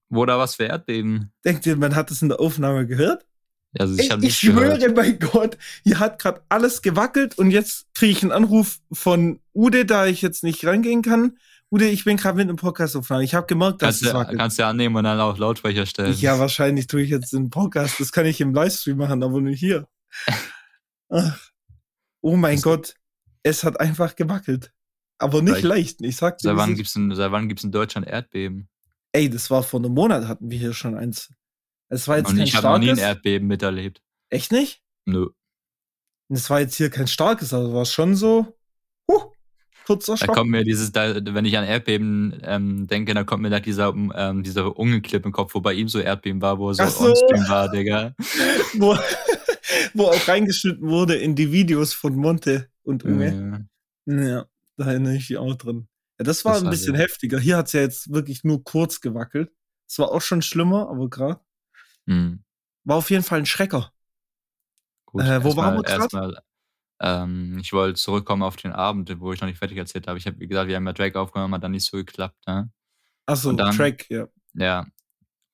[0.09, 1.31] Wo da was für Erdbeben?
[1.45, 3.25] Denkt ihr, man hat es in der Aufnahme gehört?
[3.77, 8.11] Also ich, Ich, ich schwöre bei Gott, hier hat gerade alles gewackelt und jetzt kriege
[8.13, 11.37] ich einen Anruf von Ude, da ich jetzt nicht reingehen kann.
[11.71, 13.21] Ude, ich bin gerade mit einem Podcast aufnehmen.
[13.23, 14.39] Ich habe gemerkt, dass Kannst es wackelt.
[14.39, 16.13] kannst du annehmen und dann auf Lautsprecher stellen.
[16.17, 17.99] Ja, wahrscheinlich tue ich jetzt den Podcast.
[17.99, 19.87] Das kann ich im Livestream machen, aber nicht hier.
[21.09, 21.39] Ach.
[22.21, 22.93] Oh mein Das- Gott,
[23.43, 24.73] es hat einfach gewackelt.
[25.19, 26.01] Aber nicht leicht.
[26.01, 26.77] Ich sag dir, Seit wann es ist.
[26.77, 28.69] gibt's in, seit wann gibt's in Deutschland Erdbeben?
[29.11, 31.33] Ey, das war vor einem Monat hatten wir hier schon eins.
[31.89, 32.97] Es war jetzt Und kein ich habe noch nie ein.
[32.97, 34.01] Erdbeben miterlebt.
[34.29, 34.81] Echt nicht?
[35.05, 35.27] Nö.
[36.29, 38.55] Das war jetzt hier kein starkes, aber war schon so.
[39.89, 40.35] Kurzer Da Schock.
[40.35, 43.89] kommt mir dieses, da, wenn ich an Erdbeben ähm, denke, dann kommt mir da dieser,
[43.95, 46.89] ähm, dieser Unge-Clip im Kopf, wo bei ihm so Erdbeben war, wo er so, Ach
[46.89, 47.05] so.
[47.07, 48.13] on-stream war, Digga.
[48.77, 48.95] wo,
[49.95, 53.67] wo auch reingeschnitten wurde in die Videos von Monte und Unge.
[54.07, 54.45] Äh, Ja,
[54.77, 55.87] da erinnere ich mich auch drin.
[56.19, 57.03] Ja, das war Das ein war bisschen wild.
[57.03, 57.39] heftiger.
[57.39, 59.51] Hier hat's ja jetzt wirklich nur kurz gewackelt.
[59.87, 61.39] Es war auch schon schlimmer, aber gerade.
[62.07, 62.43] hm,
[62.83, 63.91] War auf jeden Fall ein Schrecker.
[65.05, 65.23] gut.
[65.23, 66.43] Äh, wo waren wir grad?
[67.01, 70.17] Ähm, ich wollte zurückkommen auf den Abend, wo ich noch nicht fertig erzählt habe.
[70.17, 72.69] Ich habe, wie gesagt, wir haben ja Drake aufgenommen, hat dann nicht so geklappt, ne?
[73.25, 74.27] Achso, Track, ja.
[74.55, 74.87] Ja,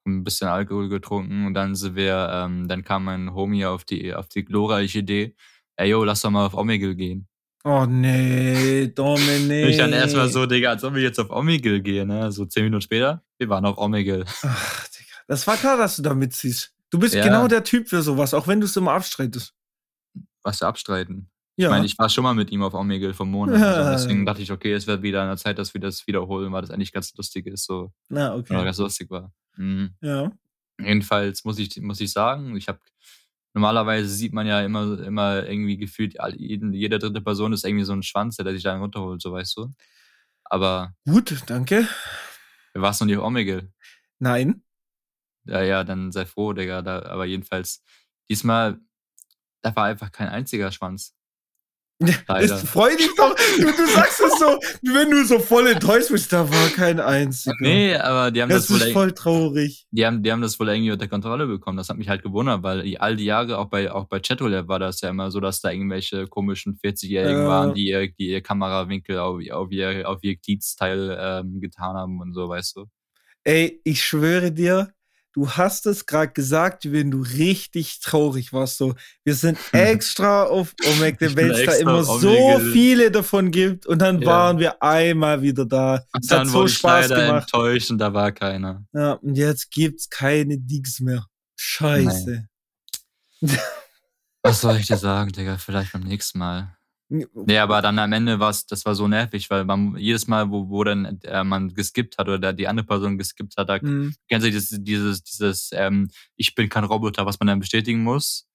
[0.07, 4.13] ein bisschen Alkohol getrunken und dann sind wir, ähm, dann kam mein Homie auf die,
[4.13, 5.35] auf die glorreiche Idee,
[5.75, 7.27] ey yo, lass doch mal auf Omegle gehen.
[7.63, 9.65] Oh nee, Dominik.
[9.69, 12.31] Ich dann erstmal so, Digga, als ob wir jetzt auf Omegle gehen, ne?
[12.31, 14.23] So zehn Minuten später, wir waren auf Omegle.
[14.43, 15.15] Ach, Digga.
[15.27, 16.73] Das war klar, dass du da mitziehst.
[16.91, 17.23] Du bist Ja.
[17.23, 19.53] genau der Typ für sowas, auch wenn du es immer abstreitest.
[20.43, 21.31] Was abstreiten.
[21.57, 21.67] Ja.
[21.67, 23.59] Ich meine, ich war schon mal mit ihm auf Omegle vom Monat.
[23.59, 23.91] Ja.
[23.91, 26.61] Deswegen dachte ich, okay, es wird wieder an der Zeit, dass wir das wiederholen, weil
[26.61, 28.63] das eigentlich ganz lustig ist, so, Na, oder okay.
[28.65, 29.31] ganz lustig war.
[29.55, 29.95] Mhm.
[30.01, 30.31] Ja.
[30.79, 32.79] Jedenfalls muss ich, muss ich sagen, ich habe
[33.53, 38.03] normalerweise sieht man ja immer, immer irgendwie gefühlt, jede dritte Person ist irgendwie so ein
[38.03, 39.71] Schwanz, der sich da runterholt, so weißt du.
[40.43, 40.93] Aber.
[41.05, 41.87] Gut, danke.
[42.73, 43.71] Warst du noch nicht auf Omegle?
[44.19, 44.61] Nein.
[45.45, 46.81] Ja, ja, dann sei froh, Digga.
[46.81, 47.81] Da, aber jedenfalls,
[48.29, 48.79] diesmal,
[49.61, 51.14] da war einfach kein einziger Schwanz.
[51.99, 52.57] Leider.
[52.57, 53.33] freu dich doch.
[53.57, 54.59] Du, du sagst es so,
[54.93, 57.55] wenn du so voll enttäuscht bist, da war kein einziger.
[57.61, 59.85] Nee, aber die haben das, das ist voll traurig.
[59.91, 61.77] Die haben, die haben das wohl irgendwie unter Kontrolle bekommen.
[61.77, 64.67] Das hat mich halt gewundert, weil die, all die Jahre, auch bei, auch bei Chatolab
[64.67, 67.47] war das ja immer so, dass da irgendwelche komischen 40-Jährigen äh.
[67.47, 72.19] waren, die ihr, die ihr Kamerawinkel auf, auf ihr, auf ihr Gliedsteil ähm, getan haben
[72.19, 72.85] und so, weißt du.
[73.45, 74.91] Ey, ich schwöre dir,
[75.35, 78.77] du hast es gerade gesagt, wenn du richtig traurig warst.
[78.77, 78.95] So,
[79.25, 83.85] wir sind extra auf Omegle, weil es da immer so viele davon gibt.
[83.85, 84.27] Und dann ja.
[84.27, 86.05] waren wir einmal wieder da.
[86.13, 87.53] Und dann hat so Spaß ich gemacht.
[87.53, 88.85] enttäuscht und da war keiner.
[88.93, 91.25] Ja, und jetzt gibt's keine Digs mehr.
[91.57, 92.47] Scheiße.
[94.41, 95.57] Was soll ich dir sagen, Digga?
[95.57, 96.74] Vielleicht beim nächsten Mal.
[97.07, 100.49] Nee, aber dann am Ende war es, das war so nervig, weil man jedes Mal,
[100.49, 104.15] wo, wo dann äh, man geskippt hat oder die andere Person geskippt hat, da mhm.
[104.27, 108.47] kennst du dieses, dieses, dieses ähm, Ich bin kein Roboter, was man dann bestätigen muss.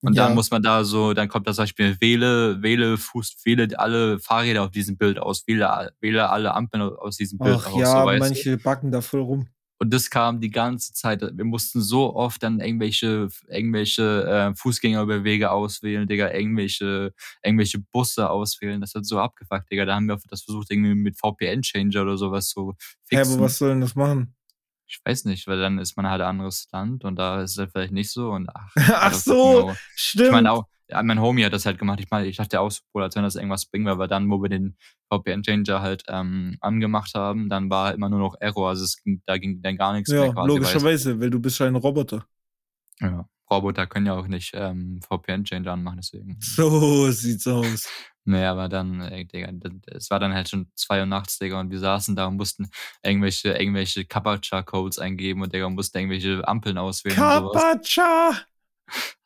[0.00, 0.26] Und ja.
[0.26, 4.62] dann muss man da so, dann kommt das Beispiel, wähle, wähle Fuß, wähle alle Fahrräder
[4.62, 7.80] auf diesem Bild aus, wähle, wähle alle Ampeln aus diesem Bild Ach, aus.
[7.80, 9.48] Ja, so, manche backen da voll rum.
[9.80, 11.22] Und das kam die ganze Zeit.
[11.22, 17.14] Wir mussten so oft dann irgendwelche, irgendwelche äh, Fußgängerüberwege auswählen, Digga, irgendwelche,
[17.44, 18.80] irgendwelche Busse auswählen.
[18.80, 19.84] Das hat so abgefuckt, Digga.
[19.84, 23.28] Da haben wir das versucht, irgendwie mit VPN-Changer oder sowas zu fixen.
[23.28, 24.34] Hä, aber was soll denn das machen?
[24.88, 27.58] Ich weiß nicht, weil dann ist man halt ein anderes Land und da ist es
[27.58, 28.30] halt vielleicht nicht so.
[28.30, 29.76] Und ach, ach so, genau.
[29.94, 30.26] stimmt.
[30.26, 32.00] Ich meine auch, ja, mein Homie hat das halt gemacht.
[32.00, 34.48] Ich meine, ich dachte auch, so, als wenn das irgendwas bringen weil dann, wo wir
[34.48, 34.76] den
[35.12, 38.70] VPN-Changer halt ähm, angemacht haben, dann war immer nur noch Error.
[38.70, 40.48] Also es ging, da ging dann gar nichts ja, mehr quasi.
[40.48, 42.26] Logischerweise, weil du bist ja ein Roboter.
[43.00, 46.38] Ja, Roboter können ja auch nicht ähm, VPN-Changer anmachen, deswegen.
[46.40, 47.88] So sieht's aus.
[48.24, 49.50] Nee, aber dann, ey, Digga,
[49.86, 52.70] es war dann halt schon zwei Uhr nachts, Digga, und wir saßen da und mussten
[53.02, 57.16] irgendwelche, irgendwelche Kapacha-Codes eingeben und Digga, mussten irgendwelche Ampeln auswählen.
[57.16, 58.32] Kapacha!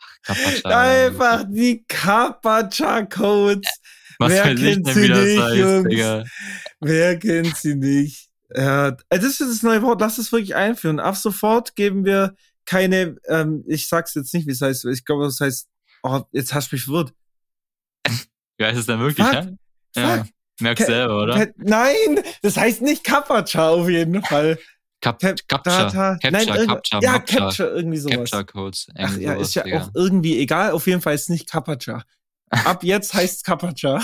[0.64, 3.68] Einfach die Kapacha-Codes.
[4.18, 5.88] Was Wer kennt sie nicht, heißt, Jungs?
[5.88, 6.24] Digga.
[6.80, 8.28] Wer kennt sie nicht?
[8.54, 10.00] Ja, äh, das ist das neue Wort.
[10.00, 11.00] Lass es wirklich einführen.
[11.00, 14.84] Ab sofort geben wir keine, ähm, ich sag's jetzt nicht, wie es heißt.
[14.86, 15.68] Ich glaube, das heißt,
[16.02, 17.12] oh, jetzt hast du mich verwirrt.
[18.58, 19.34] Wie heißt es denn wirklich, Fuck.
[19.96, 20.16] ja?
[20.16, 20.24] ja.
[20.60, 21.48] Merkst Ka selber, oder?
[21.56, 24.58] Nein, das heißt nicht Kapacha auf jeden Fall.
[25.02, 28.30] Cap Capture, Capture, Nein, Capture, ja, Capture, irgendwie sowas.
[28.30, 28.86] Capture Codes.
[28.96, 29.82] Ach, ja, sowas, ist ja Digga.
[29.82, 30.70] auch irgendwie egal.
[30.70, 32.04] Auf jeden Fall ist es nicht Kapacha.
[32.50, 34.00] Ab jetzt heißt es Kapacha.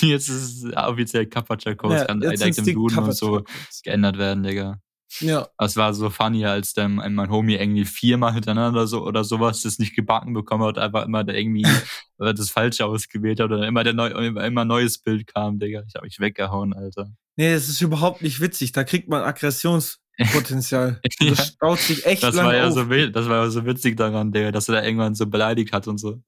[0.00, 2.00] jetzt ist es offiziell Kapacha Codes.
[2.00, 3.42] Ja, kann direkt im Duden und so
[3.82, 4.78] geändert werden, Digga.
[5.20, 5.48] Ja.
[5.58, 9.78] Es war so funny, als dann mein Homie irgendwie viermal hintereinander so oder sowas das
[9.78, 11.62] nicht gebacken bekommen hat, einfach immer irgendwie
[12.18, 15.82] das Falsche ausgewählt hat oder immer der neu, immer neues Bild kam, Digga.
[15.88, 17.10] Ich hab mich weggehauen, Alter.
[17.36, 18.72] Nee, das ist überhaupt nicht witzig.
[18.72, 19.22] Da kriegt man
[20.18, 21.00] Aggressionspotenzial.
[21.20, 21.30] ja.
[21.30, 22.74] Das staut sich echt das war ja auf.
[22.74, 25.86] So, das war ja so witzig daran, Digga, dass er da irgendwann so beleidigt hat
[25.88, 26.22] und so.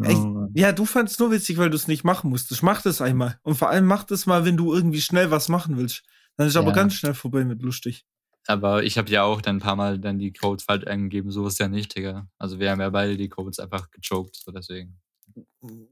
[0.00, 2.62] Oh, ja, du fandst nur witzig, weil du es nicht machen musstest.
[2.62, 3.38] Mach das einmal.
[3.42, 6.04] Und vor allem mach das mal, wenn du irgendwie schnell was machen willst.
[6.36, 6.60] Dann ist ja.
[6.60, 8.04] aber ganz schnell vorbei mit lustig.
[8.46, 11.46] Aber ich habe ja auch dann ein paar Mal dann die Codes falsch eingegeben, so
[11.46, 12.28] ist ja nicht, Digga.
[12.38, 15.00] Also wir haben ja beide die Codes einfach gechoked, so deswegen.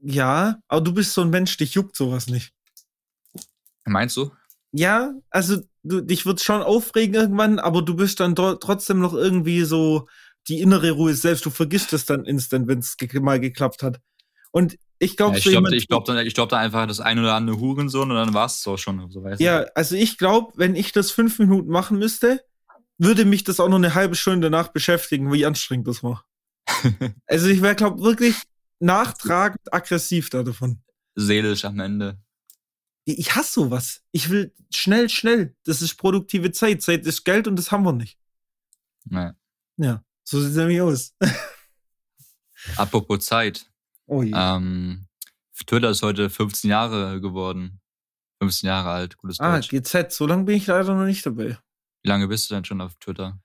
[0.01, 2.53] Ja, aber du bist so ein Mensch, dich juckt sowas nicht.
[3.85, 4.31] Meinst du?
[4.71, 9.63] Ja, also du, dich wird schon aufregen irgendwann, aber du bist dann trotzdem noch irgendwie
[9.63, 10.07] so
[10.47, 11.45] die innere Ruhe selbst.
[11.45, 13.99] Du vergisst es dann instant, wenn es ge mal geklappt hat.
[14.51, 17.35] Und ich glaube, ja, ich glaube ich glaub, ich glaub da einfach das ein oder
[17.35, 19.09] andere Hurensohn und dann war es so schon.
[19.11, 22.41] So ja, also ich glaube, wenn ich das fünf Minuten machen müsste,
[22.97, 26.25] würde mich das auch noch eine halbe Stunde danach beschäftigen, wie anstrengend das war.
[27.27, 28.35] also ich wäre, glaube wirklich
[28.79, 30.81] nachtragend aggressiv da davon.
[31.15, 32.19] Seelisch am Ende.
[33.15, 34.01] Ich hasse sowas.
[34.11, 35.55] Ich will schnell, schnell.
[35.63, 36.81] Das ist produktive Zeit.
[36.81, 38.19] Zeit ist Geld und das haben wir nicht.
[39.05, 39.31] Nee.
[39.77, 41.15] Ja, so sieht es nämlich aus.
[42.75, 43.65] Apropos Zeit.
[44.07, 44.33] Oh je.
[44.35, 45.07] Ähm,
[45.65, 47.79] Twitter ist heute 15 Jahre geworden.
[48.41, 49.69] 15 Jahre alt, gutes ah, Deutsch.
[49.73, 51.57] Ah, GZ, so lange bin ich leider noch nicht dabei.
[52.03, 53.39] Wie lange bist du denn schon auf Twitter?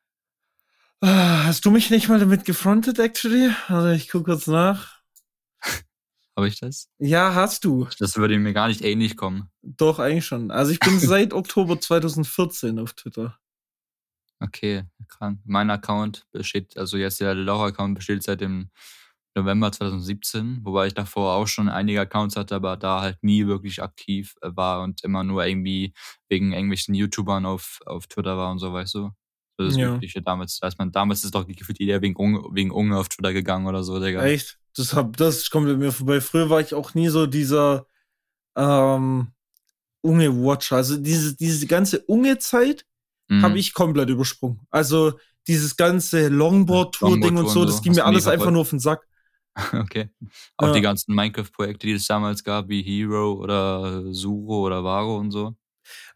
[1.01, 3.51] Ah, hast du mich nicht mal damit gefrontet, actually?
[3.69, 5.02] Also ich gucke kurz nach.
[6.37, 6.89] Habe ich das?
[6.99, 7.87] Ja, hast du.
[7.99, 9.51] Das würde mir gar nicht ähnlich kommen.
[9.63, 10.51] Doch, eigentlich schon.
[10.51, 13.39] Also ich bin seit Oktober 2014 auf Twitter.
[14.41, 15.41] Okay, krank.
[15.45, 18.71] Mein Account besteht, also jetzt der Laura-Account besteht seit dem
[19.37, 23.83] November 2017, wobei ich davor auch schon einige Accounts hatte, aber da halt nie wirklich
[23.83, 25.95] aktiv äh, war und immer nur irgendwie
[26.29, 29.11] wegen irgendwelchen YouTubern auf, auf Twitter war und so, weißt du?
[29.59, 29.95] So das Ja.
[29.95, 30.59] Übliche damals.
[30.59, 33.67] Da ist man, damals ist doch gefühlt jeder wegen, Unge- wegen Unge auf Twitter gegangen
[33.67, 34.23] oder so, Digga.
[34.25, 34.59] Echt?
[34.77, 36.21] Das, hab, das kommt bei mir vorbei.
[36.21, 37.87] Früher war ich auch nie so dieser
[38.57, 39.29] ähm,
[40.03, 40.77] Unge-Watcher.
[40.77, 42.85] Also diese, diese ganze Unge-Zeit
[43.29, 43.43] Mhm.
[43.43, 44.61] habe ich komplett übersprungen.
[44.71, 45.13] Also
[45.47, 49.07] dieses ganze Longboard-Tour-Ding und so, das ging mir alles einfach nur auf den Sack.
[49.73, 50.11] Okay.
[50.57, 50.73] Auch Ja.
[50.73, 55.55] die ganzen Minecraft-Projekte, die es damals gab, wie Hero oder Suro oder Varo und so.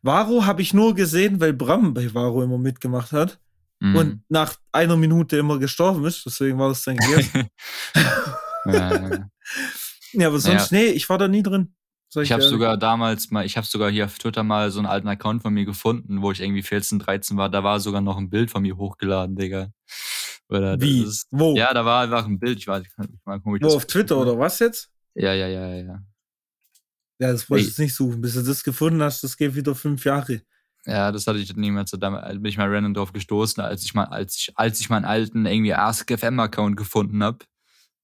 [0.03, 3.39] Varo habe ich nur gesehen, weil Bram bei Varo immer mitgemacht hat
[3.79, 3.97] Mhm.
[3.97, 6.25] und nach einer Minute immer gestorben ist.
[6.27, 7.49] Deswegen war das dann gegessen.
[8.73, 9.29] ja,
[10.13, 11.75] ja, aber sonst, nee, ich war da nie drin.
[12.09, 14.79] Sag ich dir habe sogar damals mal, ich habe sogar hier auf Twitter mal so
[14.79, 17.51] einen alten Account von mir gefunden, wo ich irgendwie 14, 13 war.
[17.51, 19.73] Da war sogar noch ein Bild von mir hochgeladen, Digga.
[20.49, 21.03] Oder Wie?
[21.03, 21.57] Ist, Wo?
[21.57, 22.59] ja, da war einfach ein Bild.
[22.59, 24.91] Ich weiß, ich mal gucken, ich Wo auf Twitter oder was jetzt?
[25.15, 26.03] Ja, ja, ja, ja, ja.
[27.19, 28.21] Ja, das wollte ich jetzt nicht suchen.
[28.21, 30.43] Bis du das gefunden hast, das geht wieder fünf Jahre.
[30.85, 34.05] Ja, das hatte ich niemals damals, bin ich mal random drauf gestoßen, als ich mal,
[34.05, 37.39] als ich, als ich meinen alten irgendwie AskFM-Account gefunden habe.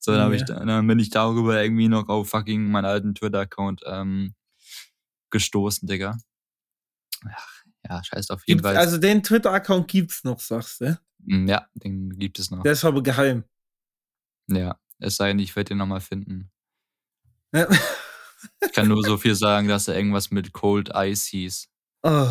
[0.05, 0.65] So, dann, ich, Ja.
[0.65, 4.35] dann bin ich darüber irgendwie noch auf fucking meinen alten Twitter-Account ähm,
[5.31, 6.19] gestoßen, Digga.
[7.31, 8.77] Ach, ja, scheiß auf jeden Fall.
[8.77, 10.99] also den Twitter-Account gibt's noch, sagst du?
[11.21, 12.65] Mm, ja, den gibt es noch.
[12.65, 13.45] Der ist aber geheim.
[14.49, 16.51] Ja, es sei denn, ich werde den nochmal finden.
[17.55, 17.69] Ja.
[18.61, 21.69] Ich kann nur so viel sagen, dass er irgendwas mit Cold Ice hieß.
[22.03, 22.29] Oh.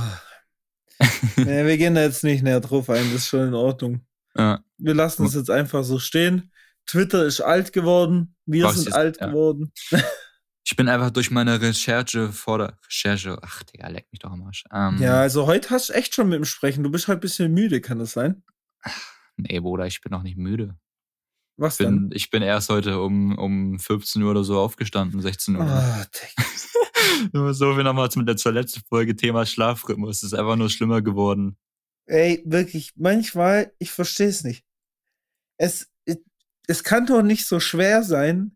[1.38, 4.06] nee, wir gehen da jetzt nicht näher drauf ein, das ist schon in Ordnung.
[4.36, 6.51] Ja, Wir lassen es jetzt einfach so stehen.
[6.86, 9.28] Twitter ist alt geworden, wir Was sind alt ja.
[9.28, 9.72] geworden.
[10.66, 13.38] ich bin einfach durch meine Recherche vor der Recherche.
[13.42, 14.64] Ach, Digga, leck mich doch am Arsch.
[14.74, 16.84] Ähm, Ja, also heute hast du echt schon mit dem Sprechen.
[16.84, 18.44] Du bist halt ein bisschen müde, kann das sein?
[19.38, 20.78] Nee, Bruder, ich bin noch nicht müde.
[21.58, 25.56] Was Ich bin, ich bin erst heute um, um 15 Uhr oder so aufgestanden, 16
[25.56, 25.64] Uhr.
[25.64, 26.06] Ah,
[26.38, 26.50] Digga.
[27.34, 30.18] Nur so viel mit der zur letzten Folge Thema Schlafrhythmus.
[30.18, 31.58] Es ist einfach nur schlimmer geworden.
[32.06, 34.66] Ey, wirklich, manchmal, ich verstehe es nicht.
[35.58, 35.90] Es,
[36.72, 38.56] es kann doch nicht so schwer sein.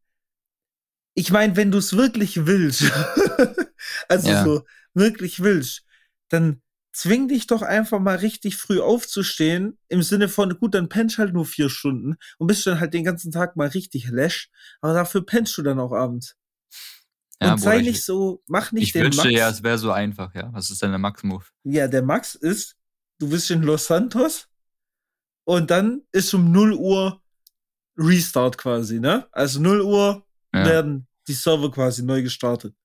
[1.14, 2.84] Ich meine, wenn du es wirklich willst,
[4.10, 4.44] also Ja.
[4.44, 5.84] so wirklich willst,
[6.30, 6.62] dann
[6.94, 11.34] zwing dich doch einfach mal richtig früh aufzustehen, im Sinne von, gut, dann pennst halt
[11.34, 14.50] nur vier Stunden und bist dann halt den ganzen Tag mal richtig läsch,
[14.82, 16.36] aber dafür pennst du dann auch abends.
[17.42, 19.38] Ja, und sei nicht ich, so, mach nicht ich den wünschte Max.
[19.40, 20.50] ja, es wäre so einfach, ja.
[20.54, 21.44] Was ist denn der Max-Move?
[21.64, 22.78] Ja, der Max ist,
[23.20, 24.48] du bist in Los Santos
[25.44, 27.22] und dann ist um 0 Uhr
[27.98, 29.28] Restart quasi, ne?
[29.32, 30.66] Also 0 Uhr Ja.
[30.66, 32.76] werden die Server quasi neu gestartet.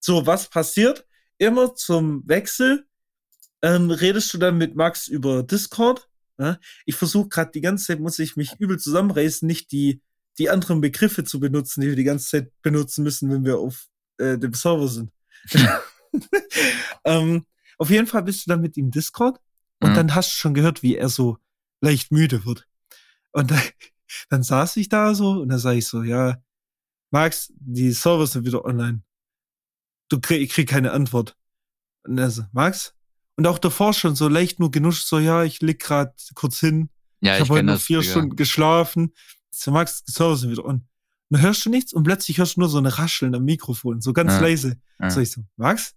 [0.00, 1.06] So, was passiert?
[1.38, 2.86] Immer zum Wechsel
[3.62, 6.08] ähm, redest du dann mit Max über Discord.
[6.38, 6.58] Ne?
[6.86, 10.00] Ich versuche gerade die ganze Zeit, muss ich mich übel zusammenreißen, nicht die,
[10.38, 13.86] die anderen Begriffe zu benutzen, die wir die ganze Zeit benutzen müssen, wenn wir auf
[14.18, 15.10] äh, dem Server sind.
[17.04, 17.44] ähm,
[17.78, 19.38] auf jeden Fall bist du dann mit ihm Discord
[19.80, 19.94] und Mhm.
[19.94, 21.38] dann hast du schon gehört, wie er so
[21.80, 22.66] leicht müde wird.
[23.32, 23.60] Und dann,
[24.28, 26.36] dann saß ich da so und dann sage ich so, ja,
[27.10, 29.02] Max, die Server sind wieder online.
[30.08, 31.36] Du krieg, ich krieg keine Antwort.
[32.04, 32.94] Und er so, Max?
[33.36, 36.90] Und auch davor schon so leicht nur genuscht, so, ja, ich lig grad kurz hin.
[37.20, 37.82] Ja, ich habe heute das.
[37.82, 38.10] vier Digga.
[38.10, 39.12] Stunden geschlafen.
[39.50, 40.76] So, Max, die Server sind wieder on.
[40.76, 40.86] Und
[41.30, 44.12] dann hörst du nichts und plötzlich hörst du nur so eine Rascheln am Mikrofon, so
[44.12, 44.40] ganz Ja.
[44.40, 44.80] leise.
[44.98, 45.10] Ja.
[45.10, 45.94] So ich so, Max?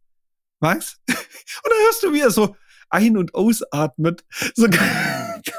[0.59, 0.99] Max?
[1.07, 2.55] Und dann hörst du, wie er so
[2.89, 4.23] ein- und ausatmet.
[4.55, 4.77] So ganz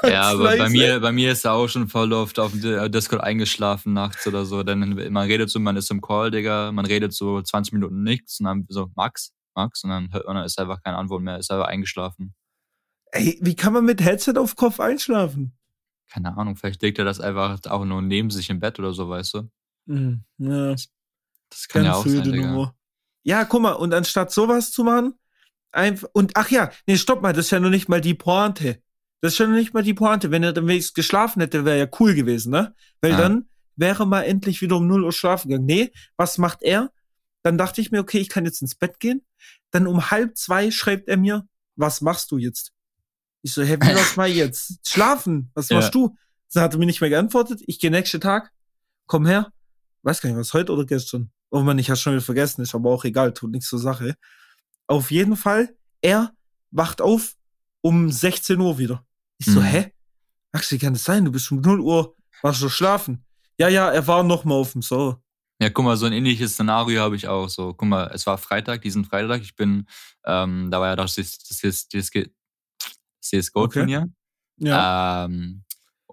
[0.03, 2.89] Ja, aber bei mir, bei mir ist er auch schon voll oft auf dem Di-
[2.89, 4.63] Discord eingeschlafen nachts oder so.
[4.63, 4.79] Denn
[5.11, 8.45] man redet so, man ist im Call, Digga, man redet so 20 Minuten nichts und
[8.45, 11.51] dann so, Max, Max, und dann hört man, dann ist einfach keine Antwort mehr, ist
[11.51, 12.33] einfach eingeschlafen.
[13.11, 15.57] Ey, wie kann man mit Headset auf Kopf einschlafen?
[16.11, 19.09] Keine Ahnung, vielleicht legt er das einfach auch nur neben sich im Bett oder so,
[19.09, 19.49] weißt du?
[19.85, 20.75] Mhm, ja.
[21.49, 22.47] Das kann ja Ganz auch sein, Digga.
[22.51, 22.75] Nummer.
[23.23, 25.15] Ja, guck mal, und anstatt sowas zu machen,
[25.71, 28.81] einfach, und ach ja, nee, stopp mal, das ist ja noch nicht mal die Pointe.
[29.25, 30.29] Das ist noch nicht mal die Pointe.
[30.31, 32.75] Wenn er dann wenigstens geschlafen hätte, wäre ja cool gewesen, ne?
[33.01, 33.17] Weil Ja.
[33.17, 35.65] dann wäre mal endlich wieder um 0 Uhr schlafen gegangen.
[35.65, 36.91] Nee, was macht er?
[37.43, 39.25] Dann dachte ich mir, okay, ich kann jetzt ins Bett gehen.
[39.71, 42.71] Dann um halb zwei schreibt er mir, was machst du jetzt?
[43.41, 44.79] Ich so, hey, wie was mal jetzt?
[44.87, 45.77] Schlafen, was Ja.
[45.77, 46.15] machst du?
[46.53, 47.61] Dann hat er mir nicht mehr geantwortet.
[47.67, 48.51] Ich gehe nächsten Tag,
[49.07, 49.51] komm her.
[50.03, 51.31] Weiß gar nicht, was heute oder gestern.
[51.49, 54.15] Oh Mann, ich hab's schon wieder vergessen, ist aber auch egal, tut nichts zur Sache.
[54.87, 56.31] Auf jeden Fall, er
[56.71, 57.33] wacht auf
[57.81, 59.05] um 16 Uhr wieder.
[59.37, 59.65] Ich so, Mhm.
[59.65, 59.91] hä?
[60.69, 61.25] Wie kann das sein?
[61.25, 63.25] Du bist um 0 Uhr, warst du schlafen?
[63.57, 65.21] Ja, ja, er war noch mal auf dem Server.
[65.61, 67.47] Ja, guck mal, so ein ähnliches Szenario habe ich auch.
[67.49, 69.41] So, guck mal, es war Freitag, diesen Freitag.
[69.41, 69.87] Ich bin,
[70.25, 72.11] ähm, da war ja das, das, das, das, das
[73.21, 74.09] CSGO-Turnier.
[74.57, 75.25] Ja.
[75.25, 75.63] Ähm,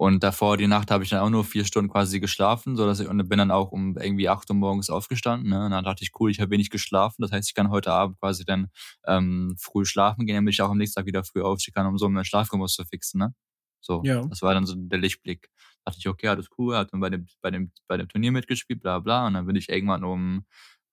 [0.02, 2.98] Und davor die Nacht habe ich dann auch nur vier Stunden quasi geschlafen, so dass
[2.98, 5.50] ich und bin dann auch um irgendwie acht Uhr morgens aufgestanden.
[5.50, 5.64] Ne?
[5.66, 7.22] Und dann dachte ich, cool, ich habe wenig geschlafen.
[7.22, 8.66] Das heißt, ich kann heute Abend quasi dann
[9.06, 11.98] ähm, früh schlafen gehen, damit ich auch am nächsten Tag wieder früh aufstehen kann, um
[11.98, 13.20] so meinen Schlafrhythmus zu fixen.
[13.20, 13.32] Ne?
[13.80, 14.26] So, Ja.
[14.26, 15.48] das war dann so der Lichtblick.
[15.84, 18.80] dachte ich, okay, alles cool, hat dann bei dem, bei dem, bei dem Turnier mitgespielt,
[18.80, 19.28] bla bla.
[19.28, 20.44] Und dann bin ich irgendwann um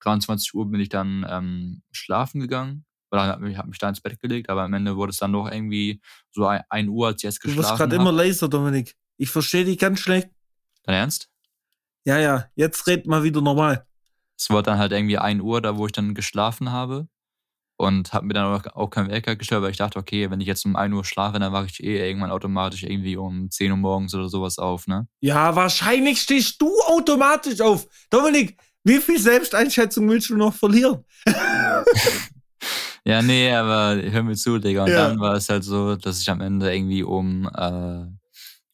[0.04, 2.84] 23 Uhr bin ich dann ähm, schlafen gegangen.
[3.10, 5.32] Oder habe mich, hab mich da ins Bett gelegt, aber am Ende wurde es dann
[5.32, 8.48] noch irgendwie so ein, ein Uhr, als ich jetzt Du geschlafen wirst gerade immer leiser,
[8.48, 8.94] Dominik.
[9.20, 10.30] Ich verstehe dich ganz schlecht.
[10.84, 11.28] Dein Ernst?
[12.06, 13.86] Ja, ja, jetzt red mal wieder normal.
[14.38, 17.06] Es war dann halt irgendwie 1 Uhr, da wo ich dann geschlafen habe.
[17.76, 20.64] Und habe mir dann auch, keinen Wecker gestellt, weil ich dachte, okay, wenn ich jetzt
[20.64, 24.14] um 1 Uhr schlafe, dann wache ich eh irgendwann automatisch irgendwie um 10 Uhr morgens
[24.14, 25.06] oder sowas auf, ne?
[25.20, 27.86] Ja, wahrscheinlich stehst du automatisch auf.
[28.08, 31.04] Dominik, wie viel Selbsteinschätzung willst du noch verlieren?
[33.06, 34.84] Ja, nee, aber hör mir zu, Digga.
[34.84, 35.08] Und Ja.
[35.08, 38.04] dann war es halt so, dass ich am Ende irgendwie um, äh,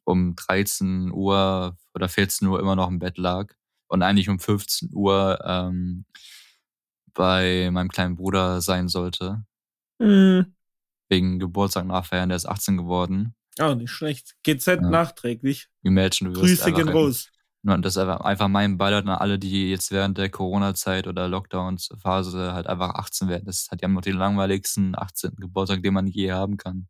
[0.06, 3.52] um 13 Uhr oder 14 Uhr immer noch im Bett lag.
[3.88, 6.06] Und eigentlich um 15 Uhr ähm,
[7.12, 9.44] bei meinem kleinen Bruder sein sollte.
[10.00, 10.54] Hm.
[11.08, 13.34] Wegen Geburtstag nachfeiern, der ist 18 geworden.
[13.58, 14.34] Ah, nicht schlecht.
[14.42, 14.80] GZ Ja.
[14.80, 15.68] nachträglich.
[15.82, 17.30] Imagine, du Grüße gehen raus.
[17.64, 21.26] Und das ist einfach, einfach mein Beileid an alle, die jetzt während der Corona-Zeit oder
[21.26, 23.44] Lockdown-Phase halt einfach 18 werden.
[23.46, 25.34] Das hat ja noch den langweiligsten 18.
[25.36, 26.86] Geburtstag, den man je haben kann.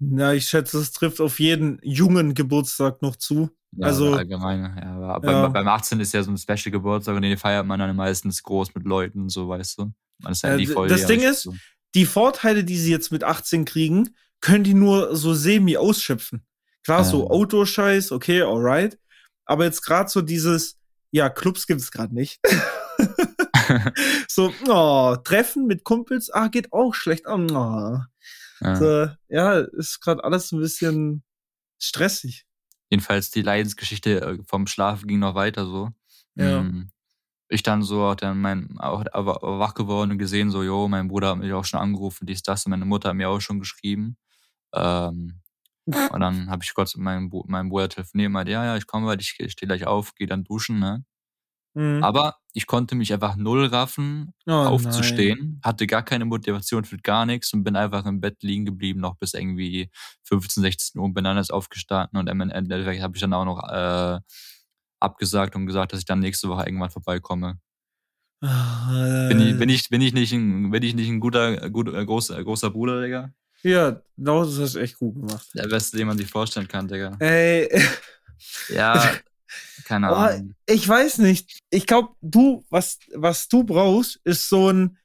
[0.00, 3.50] Na, ich schätze, es trifft auf jeden jungen Geburtstag noch zu.
[3.72, 4.62] Ja, Also- allgemein.
[4.80, 5.42] Ja, aber Ja.
[5.42, 8.42] Beim, beim 18 ist ja so ein Special Geburtstag und den feiert man dann meistens
[8.42, 9.92] groß mit Leuten und so, weißt du?
[10.20, 10.88] Man ist ja d- voll.
[10.88, 11.54] das Ding ist- so.
[11.94, 16.44] Die Vorteile, die sie jetzt mit 18 kriegen, können die nur so semi ausschöpfen.
[16.84, 17.30] Klar, so Ja.
[17.30, 18.98] Autoscheiß, okay, alright.
[19.46, 20.78] Aber jetzt gerade so dieses,
[21.10, 22.38] ja, Clubs gibt's gerade nicht.
[24.28, 27.24] so, oh, Treffen mit Kumpels, ah, geht auch schlecht.
[27.26, 27.98] Oh, oh.
[28.60, 28.76] Ja.
[28.76, 31.22] So, ja, ist gerade alles ein bisschen
[31.78, 32.46] stressig.
[32.90, 35.90] Jedenfalls die Leidensgeschichte äh, vom Schlafen ging noch weiter so.
[36.34, 36.62] Ja.
[36.62, 36.90] Mm.
[37.50, 41.30] Ich dann so auch dann mein auch, wach geworden und gesehen so, jo, mein Bruder
[41.30, 44.18] hat mich auch schon angerufen, dies, das und meine Mutter hat mir auch schon geschrieben.
[44.74, 45.40] Ähm,
[45.86, 48.86] und dann habe ich kurz mit meinem, meinem Bruder telefoniert und meinte, ja, ja, ich
[48.86, 51.04] komme ich, ich stehe gleich auf, gehe dann duschen, ne?
[51.74, 52.02] Mhm.
[52.02, 57.26] Aber ich konnte mich einfach null raffen, Oh, aufzustehen, hatte gar keine Motivation für gar
[57.26, 59.90] nichts und bin einfach im Bett liegen geblieben, noch bis irgendwie
[60.24, 63.44] 15, 16 Uhr und bin dann erst aufgestanden und im Endeffekt habe ich dann auch
[63.44, 64.18] noch äh,
[65.00, 67.58] abgesagt und gesagt, dass ich dann nächste Woche irgendwann vorbeikomme.
[68.40, 69.28] Nein.
[69.28, 72.04] Bin ich, bin ich, bin ich nicht ein, bin ich nicht ein guter, gut, äh,
[72.04, 73.32] großer, großer Bruder, Digga?
[73.62, 75.48] Ja, das hast du echt gut gemacht.
[75.54, 77.16] Der beste, den man sich vorstellen kann, Digga.
[77.18, 77.68] Ey,
[78.68, 79.12] Ja,
[79.84, 80.54] keine Oh, Ahnung.
[80.66, 81.58] ich weiß nicht.
[81.70, 84.96] Ich glaube, du, was, was du brauchst, ist so ein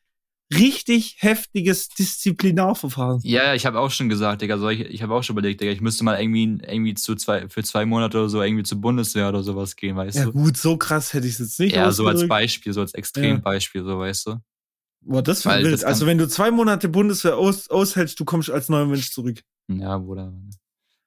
[0.53, 3.21] richtig heftiges Disziplinarverfahren.
[3.23, 5.61] Ja, ja, ich habe auch schon gesagt, Digga, soll ich, ich habe auch schon überlegt,
[5.61, 8.79] Digga, ich müsste mal irgendwie, irgendwie zu zwei, für zwei Monate oder so irgendwie zur
[8.81, 10.31] Bundeswehr oder sowas gehen, weißt Ja, du?
[10.31, 12.27] gut, so krass hätte ich es jetzt nicht Ja, so als.
[12.27, 14.37] Beispiel, so als Extrembeispiel, so weißt du?
[15.01, 15.83] Boah, das das wild.
[15.83, 19.41] Also, wenn du zwei Monate Bundeswehr aus, aushältst, du kommst als neuer Mensch zurück.
[19.67, 20.33] Ja, Bruder.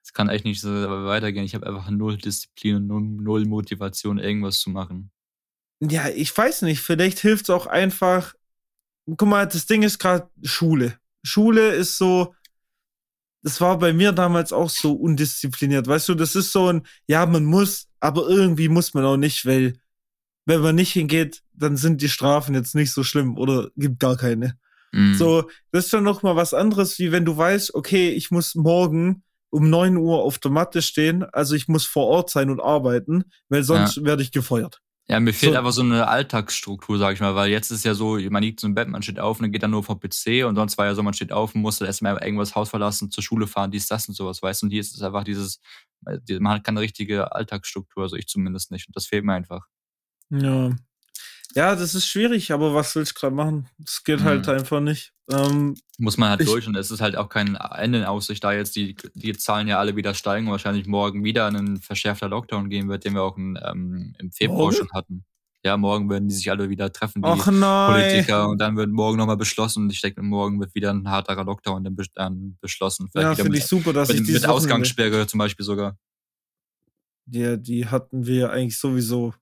[0.07, 1.45] Es kann echt nicht so weitergehen.
[1.45, 3.03] Ich habe einfach null Disziplin und null,
[3.41, 5.11] null Motivation, irgendwas zu machen.
[5.81, 6.81] Ja, ich weiß nicht.
[6.81, 8.35] Vielleicht hilft es auch einfach.
[9.05, 10.97] Guck mal, das Ding ist gerade Schule.
[11.25, 12.37] Schule ist so.
[13.43, 15.89] Das war bei mir damals auch so undiszipliniert.
[15.89, 19.45] Weißt du, das ist so ein, ja, man muss, aber irgendwie muss man auch nicht,
[19.45, 19.77] weil
[20.45, 24.17] wenn man nicht hingeht, dann sind die Strafen jetzt nicht so schlimm oder gibt gar
[24.17, 24.57] keine.
[24.93, 25.17] Mhm.
[25.17, 28.55] So, das ist dann noch mal was anderes, wie wenn du weißt, okay, ich muss
[28.55, 32.61] morgen um 9 Uhr auf der Matte stehen, also ich muss vor Ort sein und
[32.61, 34.81] arbeiten, weil sonst werde ich gefeuert.
[35.09, 37.95] Ja, mir fehlt So- einfach so eine Alltagsstruktur, sag ich mal, weil jetzt ist ja
[37.95, 40.01] so, man liegt so im Bett, man steht auf und dann geht dann nur vom
[40.01, 43.13] PC und sonst war ja so, man steht auf und musste erstmal irgendwas Haus verlassen,
[43.13, 45.61] zur Schule fahren, dies, das und sowas, weißt du, und hier ist es einfach dieses,
[46.01, 49.67] man hat keine richtige Alltagsstruktur, also ich zumindest nicht und das fehlt mir einfach.
[50.31, 50.75] Ja.
[51.55, 53.69] Ja, das ist schwierig, aber was willst du gerade machen?
[53.79, 54.25] Das geht Mhm.
[54.25, 55.13] halt einfach nicht.
[55.31, 58.45] Ähm, Muss man halt Ich- durch und es ist halt auch kein Ende in Aussicht,
[58.45, 62.29] da jetzt die, die Zahlen ja alle wieder steigen und wahrscheinlich morgen wieder ein verschärfter
[62.29, 64.77] Lockdown gehen wird, den wir auch in, ähm, im Februar Morgen?
[64.77, 65.25] schon hatten.
[65.65, 67.93] Ja, morgen werden die sich alle wieder treffen, die ach nein.
[67.93, 71.43] Politiker, und dann wird morgen nochmal beschlossen und ich denke, morgen wird wieder ein harterer
[71.43, 73.11] Lockdown dann, bes- dann beschlossen.
[73.15, 75.97] Ja, wieder finde ich super, dass ich mit, dieses mit Ausgangssperre zum Beispiel sogar.
[77.33, 79.35] Ja, die hatten wir eigentlich sowieso.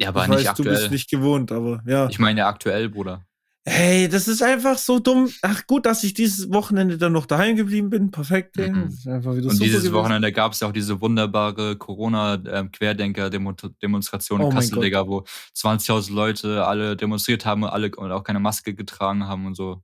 [0.00, 0.90] Ja, aber ich nicht weiß, du bist aktuell.
[0.90, 2.08] nicht gewohnt, aber ja.
[2.08, 3.26] Ich meine ja aktuell, Bruder.
[3.64, 5.30] Hey, das ist einfach so dumm.
[5.42, 8.10] Ach gut, dass ich dieses Wochenende dann noch daheim geblieben bin.
[8.10, 8.56] Perfekt.
[8.56, 8.96] Mhm.
[9.04, 9.92] Und dieses.
[9.92, 14.80] Wochenende gab es ja auch diese wunderbare Corona-Querdenker-Demonstration Oh in mein Kassel.
[14.80, 19.44] Digga, wo 20.000 Leute alle demonstriert haben und alle und auch keine Maske getragen haben
[19.46, 19.82] und so.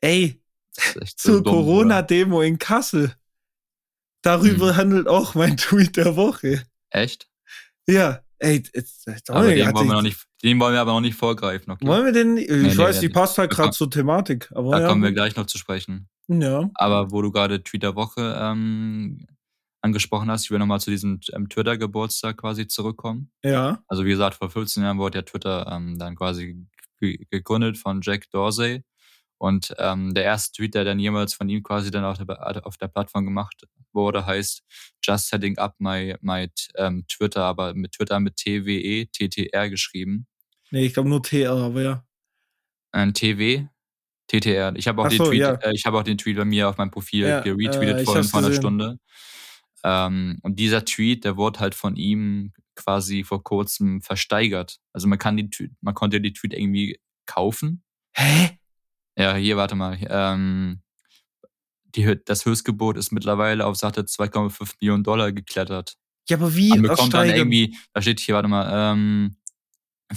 [0.00, 0.42] Ey,
[1.16, 1.50] so zur Bruder.
[1.50, 3.14] Corona-Demo in Kassel.
[4.22, 4.76] darüber hm.
[4.76, 6.62] handelt auch mein Tweet der Woche.
[6.90, 7.28] Echt?
[7.86, 8.23] Ja.
[8.44, 11.16] Ey, jetzt, jetzt aber den wollen, wir noch nicht, den wollen wir aber noch nicht
[11.16, 11.72] vorgreifen.
[11.72, 11.86] Okay?
[11.86, 12.36] Wollen wir den?
[12.36, 14.50] Ich nee, weiß, nee, die passt halt gerade zur Thematik.
[14.54, 14.88] Aber da ja.
[14.88, 16.08] kommen wir gleich noch zu sprechen.
[16.28, 16.70] Ja.
[16.74, 19.26] Aber wo du gerade Tweet der Woche ähm,
[19.80, 23.30] angesprochen hast, ich will nochmal zu diesem ähm, Twitter-Geburtstag quasi zurückkommen.
[23.42, 23.82] Ja.
[23.88, 26.66] Also wie gesagt, vor 15 Jahren wurde ja Twitter ähm, dann quasi
[27.00, 28.82] gegründet von Jack Dorsey.
[29.38, 32.76] Und ähm, der erste Tweet, der dann jemals von ihm quasi dann auf der, auf
[32.76, 33.62] der Plattform gemacht
[33.94, 34.62] wurde, heißt
[35.02, 40.26] Just Setting Up My, my ähm, Twitter, aber mit Twitter mit TWE, TTR geschrieben.
[40.70, 42.04] Nee, ich glaube nur TR, aber ja.
[42.92, 43.66] Ein TW,
[44.28, 44.74] TTR.
[44.76, 45.54] Ich habe auch, so, ja.
[45.62, 48.40] äh, hab auch den Tweet bei mir auf meinem Profil ja, geretweetet äh, vorhin vor
[48.40, 48.98] einer Stunde.
[49.84, 54.78] Ähm, und dieser Tweet, der wurde halt von ihm quasi vor kurzem versteigert.
[54.92, 57.84] Also man kann die, man konnte die Tweet irgendwie kaufen.
[58.14, 58.58] Hä?
[59.16, 59.98] Ja, hier, warte mal.
[60.08, 60.80] Ähm,
[61.94, 65.96] die, das Höchstgebot ist mittlerweile auf Sache 2,5 Millionen Dollar geklettert.
[66.28, 66.70] Ja, aber wie?
[66.70, 69.36] Man bekommt dann irgendwie, da steht hier, warte mal, ähm,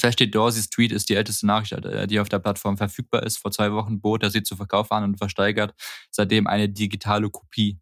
[0.10, 3.38] steht Dorseys Tweet ist die älteste Nachricht, äh, die auf der Plattform verfügbar ist.
[3.38, 5.74] Vor zwei Wochen bot er sie zu Verkauf an und versteigert
[6.12, 7.80] seitdem eine digitale Kopie.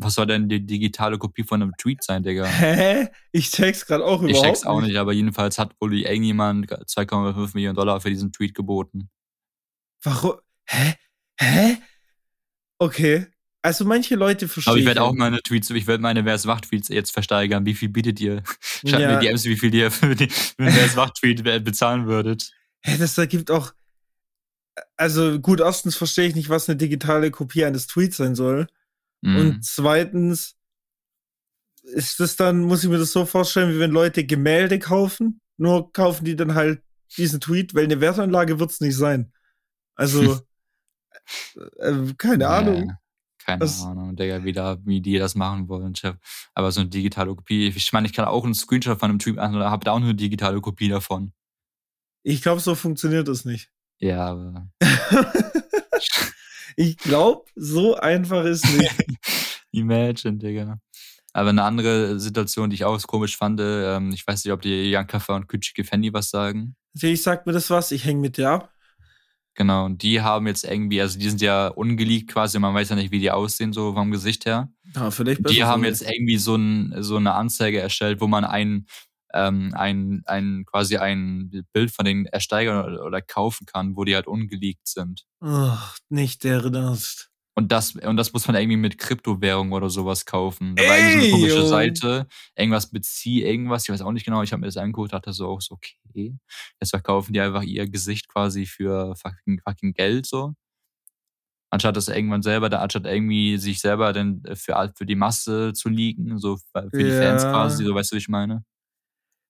[0.00, 2.44] Was soll denn die digitale Kopie von einem Tweet sein, Digga?
[2.46, 3.08] Hä?
[3.32, 7.50] Ich check's gerade auch überhaupt Ich check's auch nicht, aber jedenfalls hat wohl irgendjemand 2,5
[7.54, 9.10] Millionen Dollar für diesen Tweet geboten.
[10.02, 10.34] Warum?
[10.66, 10.94] Hä?
[11.40, 11.78] Hä?
[12.78, 13.26] Okay.
[13.62, 14.70] Also manche Leute verstehen.
[14.70, 17.66] Aber ich werde auch meine Tweets, ich werde meine Wer wacht Tweets jetzt versteigern.
[17.66, 18.42] Wie viel bietet ihr?
[18.60, 19.12] Schreibt ja.
[19.12, 22.52] mir DMs, wie viel ihr für den Wer wacht Tweet bezahlen würdet.
[22.82, 23.72] Hä, das ergibt auch.
[24.96, 28.68] Also gut, erstens verstehe ich nicht, was eine digitale Kopie eines Tweets sein soll.
[29.22, 29.36] Mhm.
[29.36, 30.54] Und zweitens
[31.82, 35.92] ist das dann, muss ich mir das so vorstellen, wie wenn Leute Gemälde kaufen, nur
[35.92, 36.82] kaufen die dann halt
[37.16, 39.32] diesen Tweet, weil eine Wertanlage wird es nicht sein.
[39.94, 40.40] Also,
[41.78, 42.92] äh, keine ja, Ahnung.
[43.44, 46.16] Keine das, Ahnung, Digga, wie, da, wie die das machen wollen, Chef.
[46.54, 49.38] Aber so eine digitale Kopie, ich meine, ich kann auch einen Screenshot von einem Typ
[49.38, 51.32] an, habe da auch eine digitale Kopie davon.
[52.22, 53.70] Ich glaube, so funktioniert das nicht.
[54.00, 54.68] Ja, aber.
[56.80, 58.94] Ich glaube, so einfach ist nicht.
[59.72, 60.78] Imagine, Digga.
[61.32, 64.90] Aber eine andere Situation, die ich auch komisch fand, ähm, ich weiß nicht, ob die
[64.90, 66.76] Jankafa und Küchike Fendi was sagen.
[66.94, 68.72] Ich sag mir das was, ich hänge mit dir ab.
[69.58, 72.94] Genau, und die haben jetzt irgendwie, also die sind ja ungeleakt quasi, man weiß ja
[72.94, 74.68] nicht, wie die aussehen, so vom Gesicht her.
[74.94, 78.86] Ja, vielleicht Die haben jetzt irgendwie so, ein, so eine Anzeige erstellt, wo man einen
[79.34, 84.14] ähm, ein, ein quasi ein Bild von denen ersteigern oder, oder kaufen kann, wo die
[84.14, 85.24] halt ungeleakt sind.
[85.40, 87.28] Ach, nicht der Ernst.
[87.58, 90.76] Und das, und das muss man irgendwie mit Kryptowährung oder sowas kaufen.
[90.76, 91.66] Da war Ey, irgendwie so eine komische yo.
[91.66, 95.32] Seite, irgendwas bezieh, irgendwas, ich weiß auch nicht genau, ich habe mir das angeguckt, dachte
[95.32, 96.38] so auch so, okay,
[96.80, 100.54] jetzt verkaufen die einfach ihr Gesicht quasi für fucking, fucking Geld so.
[101.68, 105.88] Anstatt das irgendwann selber, da anstatt irgendwie sich selber dann für, für die Masse zu
[105.88, 107.20] leaken, so für die ja.
[107.20, 108.62] Fans quasi, so weißt du, wie ich meine?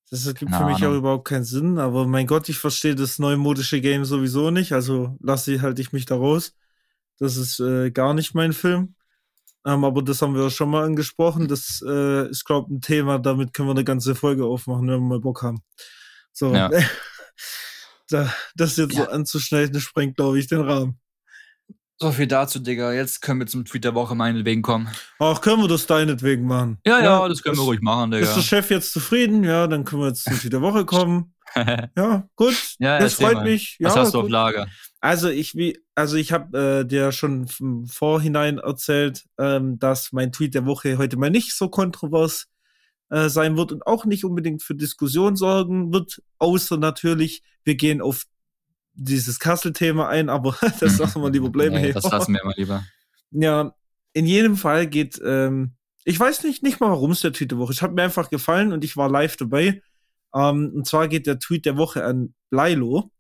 [0.09, 3.83] Das ergibt für mich auch überhaupt keinen Sinn, aber mein Gott, ich verstehe das neumodische
[3.83, 6.55] Game sowieso nicht, also lasse halt ich mich da raus.
[7.19, 8.95] Das ist äh, gar nicht mein Film.
[9.67, 11.49] Ähm, aber das haben wir schon mal angesprochen.
[11.49, 15.01] Das äh, ist, glaube ich, ein Thema, damit können wir eine ganze Folge aufmachen, wenn
[15.01, 15.63] wir mal Bock haben.
[16.33, 16.55] So.
[16.55, 16.71] Ja.
[18.09, 19.05] das jetzt ja.
[19.05, 20.99] so anzuschneiden, sprengt, glaube ich, den Rahmen.
[22.01, 22.93] So viel dazu, Digga.
[22.93, 24.89] Jetzt können wir zum Tweet der Woche meinetwegen kommen.
[25.19, 26.79] Ach, können wir das deinetwegen machen?
[26.87, 28.25] Ja, ja, ja das können das, wir ruhig machen, Digga.
[28.25, 29.43] Ist der Chef jetzt zufrieden?
[29.43, 31.35] Ja, dann können wir jetzt zum Tweet der Woche kommen.
[31.97, 32.77] ja, gut.
[32.79, 33.45] Ja, das freut mal.
[33.45, 33.77] mich.
[33.81, 34.67] Was ja, hast du auf Lager?
[35.01, 40.33] Also ich wie, also ich habe äh, dir schon im Vorhinein erzählt, ähm, dass mein
[40.33, 42.49] Tweet der Woche heute mal nicht so kontrovers
[43.11, 48.01] äh, sein wird und auch nicht unbedingt für Diskussion sorgen wird, außer natürlich, wir gehen
[48.01, 48.25] auf
[48.93, 51.77] dieses Kassel-Thema ein, aber das lassen wir lieber bleiben.
[51.77, 52.85] Nee, das lassen wir mal lieber.
[53.31, 53.73] Ja,
[54.13, 55.73] in jedem Fall geht, ähm,
[56.05, 57.83] ich weiß nicht, nicht mal, warum es der Tweet der Woche ist.
[57.83, 59.83] Hat mir einfach gefallen und ich war live dabei.
[60.35, 63.11] Ähm, und zwar geht der Tweet der Woche an Bleilo.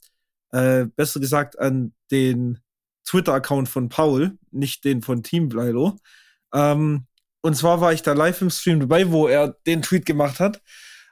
[0.51, 2.59] Äh, besser gesagt an den
[3.05, 5.99] Twitter-Account von Paul, nicht den von Team Bleilo.
[6.53, 7.07] Ähm,
[7.41, 10.63] und zwar war ich da live im Stream dabei, wo er den Tweet gemacht hat.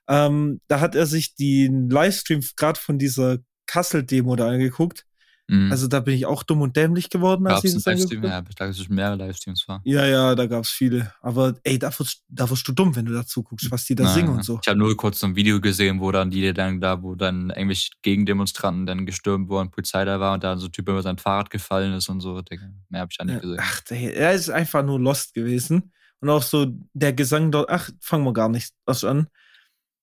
[0.08, 5.06] Ähm, da hat er sich den Livestream gerade von dieser Kassel-Demo da angeguckt.
[5.48, 5.70] Mhm.
[5.70, 8.42] Also da bin ich auch dumm und dämlich geworden, als gab's ich das Livestream, ja,
[8.42, 9.80] da es mehrere Livestreams war.
[9.84, 11.12] Ja, ja, da gab es viele.
[11.20, 14.04] Aber ey, da wirst, da wirst du dumm, wenn du dazu guckst, was die da
[14.04, 14.58] Nein, singen und so.
[14.60, 17.50] Ich habe nur kurz so ein Video gesehen, wo dann die dann da, wo dann
[17.50, 21.18] irgendwelche Gegendemonstranten dann gestürmt wurden, Polizei da war und da so ein Typ über sein
[21.18, 22.42] Fahrrad gefallen ist und so.
[22.88, 23.58] Mehr habe ich da nicht gesehen.
[23.60, 25.92] Ach, der, er ist einfach nur lost gewesen.
[26.20, 29.28] Und auch so der Gesang dort, ach, fangen wir gar nicht erst an.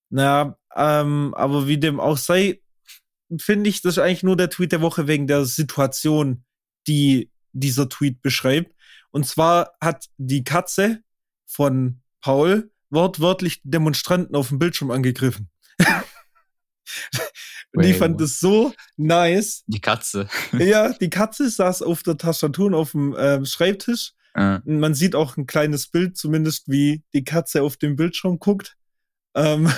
[0.10, 2.62] Naja, ähm, aber wie dem auch sei,
[3.40, 6.44] finde ich, das ist eigentlich nur der Tweet der Woche wegen der Situation,
[6.88, 8.76] die dieser Tweet beschreibt.
[9.12, 11.02] Und zwar hat die Katze
[11.46, 15.50] von Paul wortwörtlich Demonstranten auf dem Bildschirm angegriffen.
[17.76, 19.64] Und ich fand das so nice.
[19.66, 20.28] Die Katze.
[20.60, 24.12] ja, die Katze saß auf der Tastatur und auf dem äh, Schreibtisch.
[24.36, 28.78] Äh, Man sieht auch ein kleines Bild, zumindest wie die Katze auf dem Bildschirm guckt.
[29.36, 29.72] Ähm,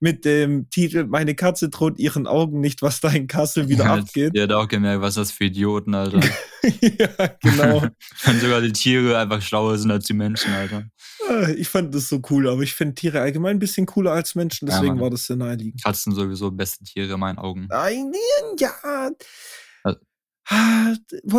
[0.00, 3.94] mit dem Titel Meine Katze droht ihren Augen nicht, was da in Kassel wieder ja,
[3.94, 4.34] abgeht.
[4.34, 6.18] Die hat auch gemerkt, was das für Idioten, Alter.
[6.80, 7.82] ja, genau.
[8.24, 10.86] Wenn sogar die Tiere einfach schlauer sind als die Menschen, Alter.
[11.30, 14.34] Äh, Ich fand das so cool, aber ich finde Tiere allgemein ein bisschen cooler als
[14.34, 15.02] Menschen, Ja, deswegen Mann.
[15.04, 15.82] war das sehr naheliegend.
[15.84, 17.66] Katzen sowieso beste Tiere in meinen Augen.
[17.70, 18.12] Nein,
[18.58, 18.72] ja.
[19.84, 20.00] Also-
[20.48, 20.94] Ah,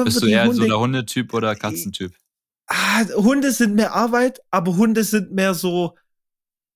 [0.06, 2.14] Bist du eher so Hunde der Hundetyp oder Katzentyp?
[2.68, 5.98] ah, Hunde sind mehr Arbeit, aber Hunde sind mehr so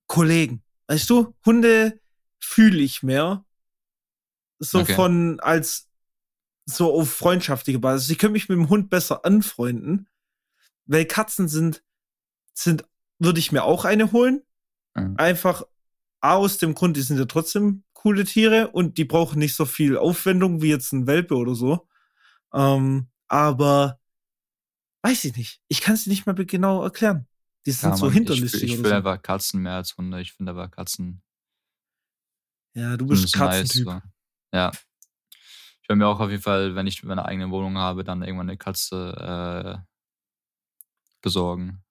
[0.06, 0.62] Kollegen.
[0.88, 2.00] Weißt du, Hunde
[2.40, 3.44] fühle ich mehr.
[4.58, 4.94] So Okay.
[4.94, 5.88] von als
[6.64, 8.10] so auf freundschaftliche Basis.
[8.10, 10.08] Ich könnte mich mit dem Hund besser anfreunden,
[10.86, 11.84] weil Katzen sind,
[12.54, 12.84] sind,
[13.18, 14.42] würde ich mir auch eine holen.
[14.94, 15.14] Mhm.
[15.16, 15.62] Einfach
[16.20, 19.96] aus dem Grund, die sind ja trotzdem coole Tiere und die brauchen nicht so viel
[19.96, 21.86] Aufwendung wie jetzt ein Welpe oder so.
[22.52, 24.00] Ähm, aber
[25.02, 25.60] weiß ich nicht.
[25.68, 27.27] Ich kann es nicht mal genau erklären.
[27.66, 28.96] Die sind Ja, so Mann, hinterlistig Ich, ich will so.
[28.96, 30.20] einfach Katzen mehr als Hunde.
[30.20, 31.22] Ich finde aber Katzen
[32.74, 33.60] Ja, du bist so nice.
[33.68, 33.84] Katzentyp.
[33.84, 34.00] So.
[34.52, 34.70] Ja.
[35.82, 38.48] Ich will mir auch auf jeden Fall, wenn ich meine eigene Wohnung habe, dann irgendwann
[38.50, 39.86] eine Katze äh,
[41.22, 41.82] besorgen.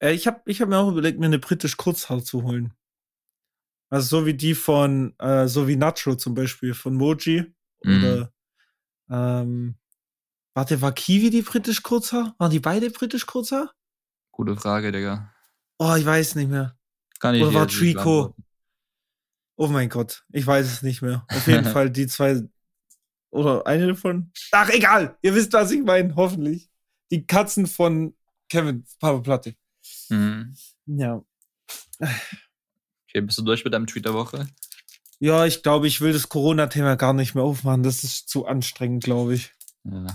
[0.00, 2.72] Äh, ich habe ich hab mir auch überlegt, mir eine britisch Kurzhaar zu holen.
[3.90, 7.52] Also so wie die von, äh, so wie Nacho zum Beispiel von Moji.
[7.82, 8.04] Mhm.
[8.04, 8.32] Oder
[9.10, 9.76] ähm,
[10.54, 12.34] warte, war Kiwi die britisch Kurzhaar?
[12.38, 13.72] Waren die beide britisch Kurzhaar?
[14.36, 15.32] Gute Frage, Digga.
[15.78, 16.76] Oh, ich weiß nicht mehr.
[17.20, 18.34] Kann ich Oder war Trico?
[19.56, 21.24] Oh mein Gott, ich weiß es nicht mehr.
[21.30, 22.42] Auf jeden Fall die zwei
[23.30, 24.32] oder eine davon.
[24.52, 25.16] Ach, egal.
[25.22, 26.68] Ihr wisst, was ich meine, hoffentlich.
[27.10, 28.14] Die Katzen von
[28.48, 29.54] Kevin Papa Platte.
[30.08, 30.56] Mhm.
[30.86, 31.24] Ja.
[31.98, 34.48] Okay, bist du durch mit deinem Tweet der Woche?
[35.20, 37.84] Ja, ich glaube, ich will das Corona-Thema gar nicht mehr aufmachen.
[37.84, 39.52] Das ist zu anstrengend, glaube ich.
[39.84, 40.06] Ja.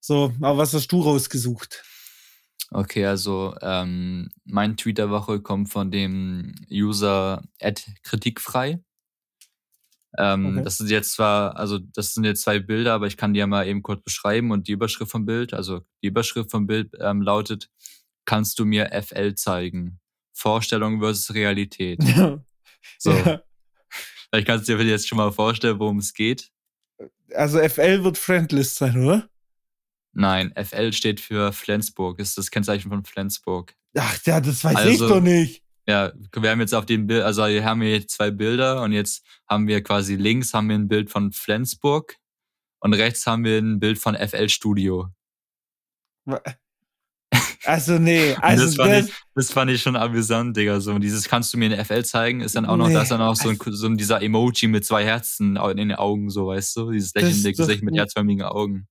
[0.00, 1.84] So, aber was hast du rausgesucht?
[2.74, 7.42] Okay, also ähm, mein Tweet der Woche kommt von dem User
[8.02, 8.82] kritikfrei.
[10.18, 10.64] Ähm, Okay.
[10.64, 13.46] Das sind jetzt zwar, also das sind jetzt zwei Bilder, aber ich kann die ja
[13.46, 17.22] mal eben kurz beschreiben und die Überschrift vom Bild, also die Überschrift vom Bild ähm,
[17.22, 17.70] lautet,
[18.24, 20.00] kannst du mir FL zeigen?
[20.34, 21.98] Vorstellung versus Realität.
[22.98, 23.40] So, Ja.
[24.30, 26.50] vielleicht kannst du dir jetzt schon mal vorstellen, worum es geht.
[27.32, 29.28] Also FL wird Friendlist sein, oder?
[30.12, 33.74] Nein, FL steht für Flensburg, ist das Kennzeichen von Flensburg.
[33.96, 35.62] Ach ja, das weiß ich Also- doch nicht.
[35.88, 38.92] Ja, wir haben jetzt auf dem Bild, also hier haben wir jetzt zwei Bilder und
[38.92, 42.18] jetzt haben wir quasi links haben wir ein Bild von Flensburg
[42.78, 45.08] und rechts haben wir ein Bild von FL Studio.
[47.64, 50.80] Also nee, also das, fand das, ich, das fand ich schon amüsant, Digga.
[50.80, 53.10] So, dieses kannst du mir in FL zeigen, ist dann auch noch, Nee, da ist
[53.10, 56.46] dann auch so, ein, so ein, dieser Emoji mit zwei Herzen in den Augen, so,
[56.46, 56.90] weißt du?
[56.92, 58.86] Dieses Das lächelnde Gesicht mit herzförmigen Augen.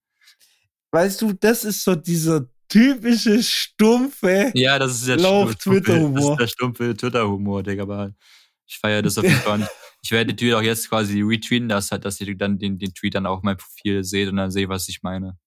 [0.92, 4.52] Weißt du, das ist so dieser typische stumpfe.
[4.54, 6.20] Ja, das ist der Lauf stumpfe- Twitter-Humor.
[6.22, 7.84] Das ist der stumpfe Twitter-Humor, Digga.
[7.84, 8.12] Aber
[8.66, 9.60] ich feiere das auf jeden Fall.
[9.62, 9.68] Und
[10.04, 12.94] Ich werde den Tweet auch jetzt quasi retweeten, dass, halt, dass ihr dann den, den
[12.94, 15.38] Tweet dann auch auf meinem Profil seht und dann seht, was ich meine.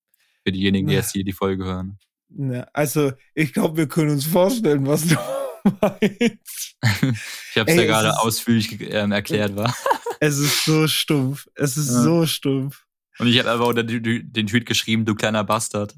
[0.44, 1.00] Für diejenigen, die Ja.
[1.00, 1.98] jetzt hier die Folge hören.
[2.28, 5.16] Ja, also, ich glaube, wir können uns vorstellen, was du
[5.80, 6.76] meinst.
[6.82, 9.74] Ich habe es ja gerade ausführlich ähm, erklärt, war.
[10.20, 11.46] Es ist so stumpf.
[11.54, 12.02] Es ist Ja.
[12.02, 12.83] so stumpf.
[13.18, 15.94] Und ich habe einfach unter den Tweet geschrieben, du kleiner Bastard.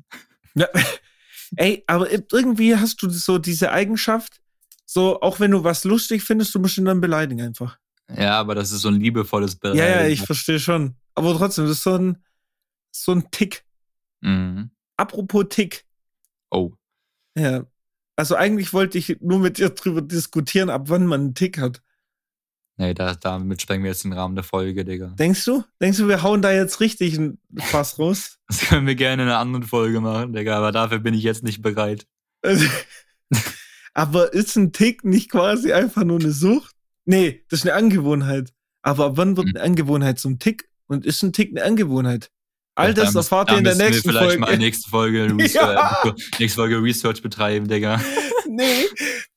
[0.54, 0.68] Ja.
[1.56, 4.40] Ey, aber irgendwie hast du so diese Eigenschaft,
[4.84, 7.78] so, auch wenn du was lustig findest, du musst ihn dann beleidigen einfach.
[8.14, 9.74] Ja, aber das ist so ein liebevolles Bild.
[9.74, 10.94] Ja, ja, ich verstehe schon.
[11.14, 12.22] Aber trotzdem, das ist so ein,
[12.92, 13.64] so ein Tick.
[14.20, 14.70] Mhm.
[14.96, 15.84] Apropos Tick.
[16.50, 16.72] Oh.
[17.36, 17.66] Ja.
[18.14, 21.82] Also eigentlich wollte ich nur mit dir drüber diskutieren, ab wann man einen Tick hat.
[22.78, 25.06] Nee, da, damit sprengen wir jetzt den Rahmen der Folge, Digga.
[25.18, 25.64] Denkst du?
[25.80, 28.38] Denkst du, wir hauen da jetzt richtig ein Fass raus?
[28.48, 31.42] Das können wir gerne in einer anderen Folge machen, Digga, aber dafür bin ich jetzt
[31.42, 32.06] nicht bereit.
[33.94, 36.74] Aber ist ein Tick nicht quasi einfach nur eine Sucht?
[37.06, 38.52] Nee, das ist eine Angewohnheit.
[38.82, 39.56] Aber ab wann wird Hm.
[39.56, 40.68] eine Angewohnheit zum Tick?
[40.86, 42.30] Und ist ein Tick eine Angewohnheit?
[42.76, 44.38] All das Da müssen- erfahrt ihr in der nächsten vielleicht Folge.
[44.40, 46.14] mal nächste Folge, Research, Ja.
[46.38, 48.00] nächste Folge Research betreiben, Digga.
[48.48, 48.84] nee,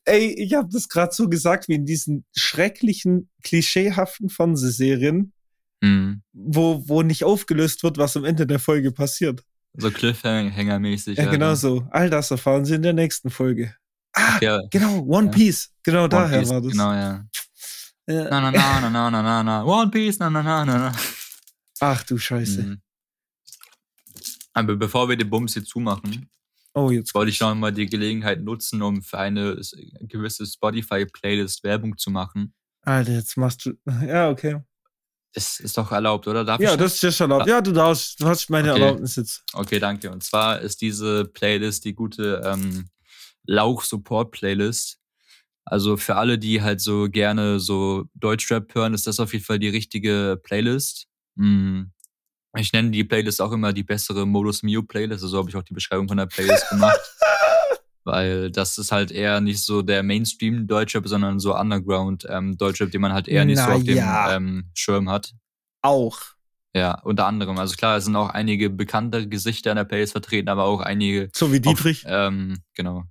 [0.06, 5.32] ey, ich habe das gerade so gesagt, wie in diesen schrecklichen, klischeehaften Fernsehserien,
[5.82, 6.22] Mhm.
[6.34, 9.42] wo, wo nicht aufgelöst wird, was am Ende der Folge passiert.
[9.78, 11.18] So Cliffhanger-mäßig.
[11.18, 11.88] Ja, genau so.
[11.92, 13.74] All das erfahren sie in der nächsten Folge.
[14.14, 15.32] Ah, Ja, genau, One Ja.
[15.32, 15.70] Piece.
[15.84, 16.72] Genau One daher Piece, war das.
[16.72, 17.26] Genau, ja.
[18.08, 18.24] Ja.
[18.30, 19.64] Na, na, na, na, na, na, na, na.
[19.64, 20.96] One Piece, na, na, na, na, na.
[21.80, 22.64] Ach du Scheiße.
[22.64, 22.82] Mhm.
[24.54, 26.30] Aber bevor wir den Bums hier zumachen,
[26.76, 29.60] Oh, jetzt wollte ich noch mal die Gelegenheit nutzen, um für eine
[30.02, 32.54] gewisse Spotify-Playlist Werbung zu machen.
[32.82, 33.74] Alter, jetzt machst du.
[34.06, 34.62] Ja, okay.
[35.34, 36.44] Das ist doch erlaubt, oder?
[36.44, 37.48] Darf Ja, ich das ist erlaubt.
[37.48, 38.20] Ja, du darfst.
[38.20, 38.82] Du hast meine Okay.
[38.82, 39.44] Erlaubnis jetzt.
[39.54, 40.12] Okay, danke.
[40.12, 42.90] Und zwar ist diese Playlist die gute ähm,
[43.46, 45.00] Lauch-Support-Playlist.
[45.66, 49.60] Also für alle, die halt so gerne so Deutschrap hören, ist das auf jeden Fall
[49.60, 51.08] die richtige Playlist.
[51.36, 51.84] Mm.
[52.58, 55.24] Ich nenne die Playlist auch immer die bessere Modus Mio Playlist.
[55.24, 57.00] Also so habe ich auch die Beschreibung von der Playlist gemacht.
[58.04, 62.90] Weil das ist halt eher nicht so der Mainstream Deutschrap, sondern so Underground ähm, Deutschrap,
[62.90, 64.36] den man halt eher nicht so auf dem Naja.
[64.36, 65.34] ähm, Schirm hat.
[65.84, 66.20] Auch.
[66.74, 67.58] Ja, unter anderem.
[67.60, 71.30] Also klar, es sind auch einige bekannte Gesichter in der Playlist vertreten, aber auch einige,
[71.36, 72.06] So wie Dietrich.
[72.06, 73.04] Auf, ähm, genau.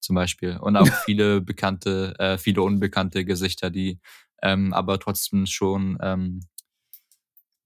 [0.00, 0.56] Zum Beispiel.
[0.58, 3.98] Und auch viele bekannte, äh, viele unbekannte Gesichter, die
[4.42, 6.40] ähm, aber trotzdem schon ähm,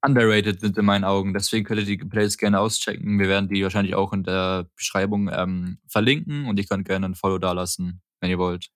[0.07, 1.32] underrated sind in meinen Augen.
[1.34, 3.18] Deswegen könnt ihr die Playlist gerne auschecken.
[3.18, 7.14] Wir werden die wahrscheinlich auch in der Beschreibung ähm, verlinken und ihr könnt gerne ein
[7.14, 8.68] Follow dalassen, wenn ihr wollt.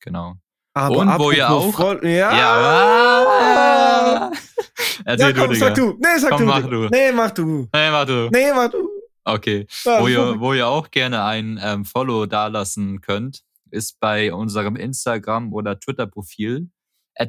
[0.00, 0.34] Genau.
[0.74, 2.36] Aber Und wo ihr auch- Freund- ja.
[2.36, 4.30] Ja!
[5.04, 5.86] Erzähl ja, komm, du, sag Digga.
[5.86, 5.98] du.
[6.00, 6.46] Nee, sag Komm, du.
[6.46, 6.88] mach du.
[6.90, 7.68] Nee, mach du.
[7.72, 8.28] Hey, warte.
[8.32, 8.88] Nee, mach du.
[9.24, 9.66] Okay.
[9.84, 14.76] Ja, wo, ihr, wo ihr auch gerne ein ähm, Follow dalassen könnt, ist bei unserem
[14.76, 16.68] Instagram- oder Twitter-Profil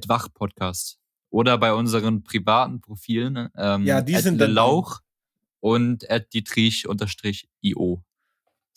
[0.08, 0.98] @wachpodcast
[1.36, 5.02] oder bei unseren privaten Profilen ähm, Ja, die sind dann- Lauch
[5.60, 8.02] und @dietrich_io.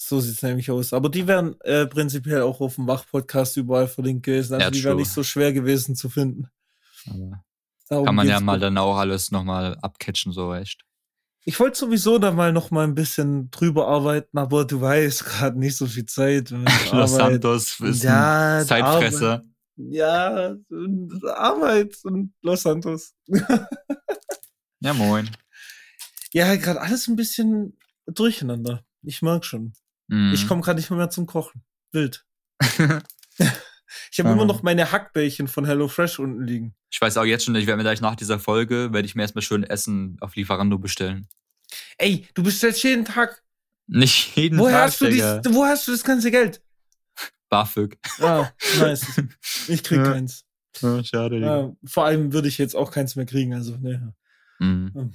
[0.01, 0.93] So sieht's nämlich aus.
[0.93, 4.55] Aber die wären äh, prinzipiell auch auf dem Wach-Podcast überall verlinkt gewesen.
[4.55, 6.49] Also Ja, die wären nicht so schwer gewesen zu finden.
[7.89, 8.63] Kann man ja mal gut.
[8.63, 10.83] dann auch alles nochmal abcatchen, so echt.
[11.45, 15.59] Ich wollte sowieso da mal noch mal ein bisschen drüber arbeiten, aber du weißt, gerade
[15.59, 16.51] nicht so viel Zeit.
[16.93, 17.13] Los.
[17.15, 19.33] Santos ist Ja, Zeitfresser.
[19.33, 19.47] Arbeit.
[19.79, 23.14] Ja, und Arbeit und Los Santos.
[24.81, 25.29] Ja, moin.
[26.33, 27.76] Ja, gerade alles ein bisschen
[28.07, 28.85] durcheinander.
[29.03, 29.72] Ich mag schon.
[30.07, 30.33] Mhm.
[30.33, 31.64] Ich komme gerade nicht mehr zum Kochen.
[31.93, 32.24] Wild.
[34.12, 36.74] Ich habe immer noch meine Hackbällchen von HelloFresh unten liegen.
[36.91, 39.22] ich weiß auch jetzt schon, ich werde mir gleich nach dieser Folge, werde ich mir
[39.22, 41.26] erstmal schön Essen auf Lieferando bestellen.
[41.97, 43.43] Ey, du bestellst jeden Tag.
[43.87, 45.24] Nicht jeden Woher Tag, hast, du dies,
[45.55, 46.61] wo hast du das ganze Geld?
[47.49, 47.99] BAföG.
[48.21, 48.49] Ah,
[48.81, 49.07] nice.
[49.69, 50.13] Ich krieg Ja.
[50.13, 50.45] keins.
[50.81, 53.55] Ja, schade, Ja, vor allem würde ich jetzt auch keins mehr kriegen.
[53.55, 54.15] Also, ne.
[54.61, 54.91] Mhm.
[54.95, 55.13] Hm.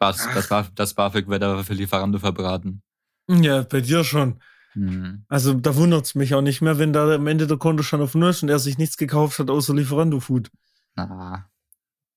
[0.00, 2.82] Das, das, Baf- das BAföG wird aber für Lieferando verbraten.
[3.28, 4.40] Ja, bei dir schon.
[4.74, 5.24] Mhm.
[5.28, 8.14] Also, da wundert's mich auch nicht mehr, wenn da am Ende der Konto schon auf
[8.14, 10.50] Null ist und er sich nichts gekauft hat außer Lieferando-Food.
[10.96, 11.48] Na,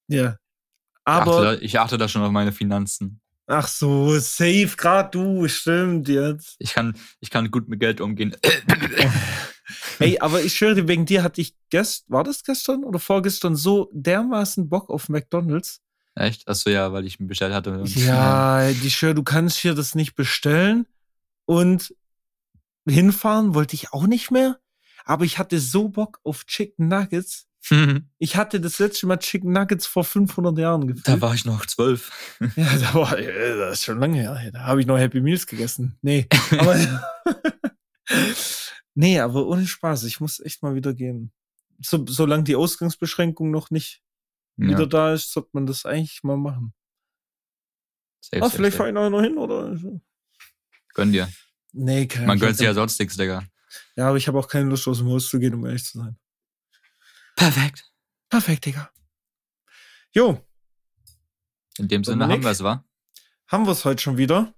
[0.07, 0.29] Ja.
[0.31, 0.37] ich,
[1.05, 3.21] achte Aber, da, ich achte da schon auf meine Finanzen.
[3.45, 6.55] ach so, safe, grad du, stimmt jetzt.
[6.59, 8.35] Ich kann, ich kann gut mit Geld umgehen.
[9.99, 13.89] Ey, aber ich schwöre wegen dir hatte ich gestern, war das gestern oder vorgestern so
[13.93, 15.81] dermaßen Bock auf McDonalds.
[16.15, 16.47] Echt?
[16.47, 17.71] Achso, ja, weil ich ihn bestellt hatte.
[17.79, 20.87] und- Ja, die schwöre, du kannst hier das nicht bestellen
[21.45, 21.93] und
[22.87, 24.57] hinfahren wollte ich auch nicht mehr.
[25.05, 27.45] Aber ich hatte so Bock auf Chicken Nuggets.
[28.17, 31.05] Ich hatte das letzte Mal Chicken Nuggets vor 500 Jahren gefühlt.
[31.07, 32.11] da war ich noch zwölf.
[32.55, 34.51] Ja, da war, äh, das ist schon lange her.
[34.53, 35.97] Da habe ich noch Happy Meals gegessen.
[36.01, 36.77] Nee, aber,
[38.97, 40.03] nee, aber ohne Spaß.
[40.05, 41.31] Ich muss echt mal wieder gehen.
[41.79, 44.01] So, solange die Ausgangsbeschränkung noch nicht
[44.55, 46.73] wieder Ja, da ist, sollte man das eigentlich mal machen.
[48.21, 50.01] safe, Ah, safe, vielleicht fahre ich noch hin oder so.
[50.95, 51.31] Gönn dir.
[51.73, 53.43] Nee, keine Man gönnt sich ja sonst nichts, Digga.
[53.95, 55.99] Ja, aber ich habe auch keine Lust, aus dem Haus zu gehen, um ehrlich zu
[55.99, 56.17] sein.
[57.35, 57.91] Perfekt.
[58.29, 58.89] Perfekt, Digga.
[60.11, 60.43] Jo,
[61.77, 62.37] In dem Sinne Dominik?
[62.37, 62.83] haben wir es, wa?
[63.47, 64.55] haben wir es heute schon wieder.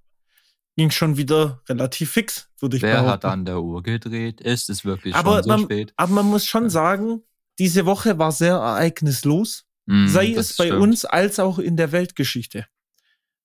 [0.78, 3.12] Ging schon wieder relativ fix, würde ich Wer behaupten.
[3.12, 4.40] hat an der Uhr gedreht?
[4.40, 5.94] Ist es wirklich Aber schon so man- spät?
[5.98, 7.22] Aber man muss schon sagen,
[7.58, 10.82] diese Woche war sehr ereignislos, Mm, sei es bei stimmt.
[10.84, 12.68] uns als auch in der Weltgeschichte.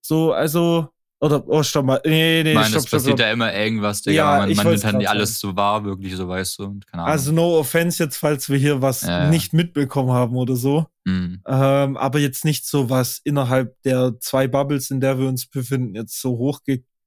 [0.03, 3.21] So, also, oder, oh, stopp mal, nee, nee, Ich meine, stopp, es passiert stopp.
[3.21, 4.15] ja immer irgendwas, Digga.
[4.35, 6.65] Ja, man ich man nimmt halt alles so wahr, wirklich so, weißt du.
[6.65, 7.13] Und keine Ahnung.
[7.13, 9.31] Also, no offense jetzt, falls wir hier was Ja, ja.
[9.31, 10.87] nicht mitbekommen haben oder so.
[11.05, 11.37] Mm.
[11.47, 15.95] Ähm, aber jetzt nicht so was innerhalb der zwei Bubbles, in der wir uns befinden,
[15.95, 16.37] jetzt so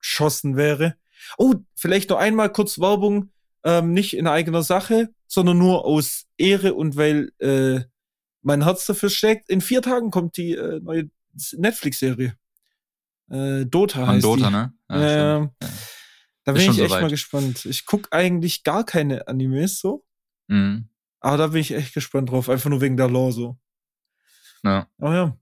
[0.01, 0.95] hochgeschossen wäre.
[1.37, 3.31] Oh, vielleicht noch einmal kurz Werbung,
[3.63, 7.81] ähm, nicht in eigener Sache, sondern nur aus Ehre und weil äh,
[8.41, 9.49] mein Herz dafür schlägt.
[9.49, 11.09] In vier Tagen kommt die äh, neue
[11.53, 12.35] Netflix-Serie.
[13.29, 14.53] Äh, Dota Von heißt Dota, die.
[14.53, 14.73] ne?
[14.89, 15.71] Ja, Ähm, stimmt.
[15.73, 15.77] Ja.
[16.45, 17.01] Da bin ich echt soweit.
[17.01, 17.65] mal gespannt.
[17.65, 20.05] Ich guck eigentlich gar keine Animes so,
[20.49, 20.87] Mm.
[21.19, 23.57] aber da bin ich echt gespannt drauf, einfach nur wegen der Lore so.
[24.63, 24.87] Ja.
[24.97, 25.37] Aber ja.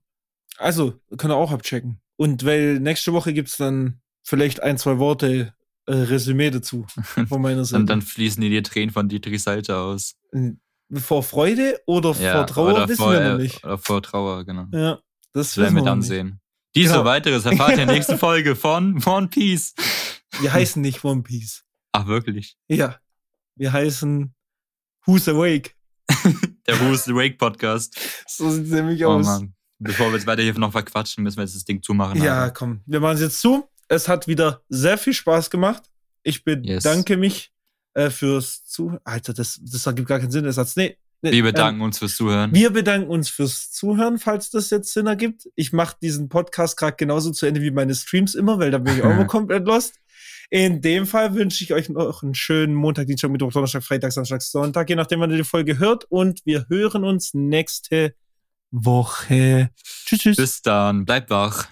[0.58, 2.00] Also, können wir auch abchecken.
[2.16, 5.54] Und weil nächste Woche gibt's dann vielleicht ein, zwei Worte
[5.86, 6.84] äh, Resümee dazu
[7.28, 7.78] von meiner Seite.
[7.84, 10.16] Dann, dann fließen dir die Tränen von Dietrichs Seite aus.
[10.94, 13.64] vor Freude oder vor Trauer oder wissen vor, wir noch äh, nicht.
[13.64, 14.66] Oder vor Trauer, genau.
[14.72, 14.98] Ja,
[15.32, 16.08] das werden wir dann noch nicht.
[16.08, 16.40] sehen.
[16.74, 17.00] Dies Genau.
[17.00, 19.74] und weiteres erfahrt ihr in der nächsten Folge von One Piece.
[20.40, 21.62] Wir heißen nicht One Piece.
[21.92, 22.56] Ach, wirklich?
[22.68, 22.96] Ja.
[23.54, 24.34] Wir heißen
[25.06, 25.70] Who's Awake.
[26.66, 27.96] Der Who's Awake Podcast.
[28.28, 29.24] So sieht es nämlich oh, aus.
[29.24, 29.54] Mann.
[29.78, 32.22] Bevor wir jetzt weiter hier noch verquatschen, müssen wir jetzt das Ding zumachen.
[32.22, 32.54] Ja, Alter.
[32.54, 32.80] komm.
[32.86, 33.66] Wir machen es jetzt zu.
[33.88, 35.84] Es hat wieder sehr viel Spaß gemacht.
[36.22, 37.20] Ich bedanke yes.
[37.20, 37.52] mich
[37.94, 39.00] äh, fürs Zuhören.
[39.04, 40.76] Alter, das, das ergibt gar keinen Sinn, der Satz.
[40.76, 42.54] Nee, wir bedanken ähm, uns fürs Zuhören.
[42.54, 45.48] Wir bedanken uns fürs Zuhören, falls das jetzt Sinn ergibt.
[45.54, 48.96] Ich mache diesen Podcast gerade genauso zu Ende wie meine Streams immer, weil da bin
[48.96, 49.94] ich auch immer komplett lost.
[50.50, 54.42] In dem Fall wünsche ich euch noch einen schönen Montag, Dienstag, Mittwoch, Donnerstag, Freitag, Samstag,
[54.42, 56.04] Sonntag, je nachdem, wann ihr die Folge hört.
[56.04, 58.14] Und wir hören uns nächste
[58.70, 59.70] Woche.
[60.04, 60.36] Tschüss, tschüss.
[60.36, 61.04] Bis dann.
[61.04, 61.66] Bleibt wach.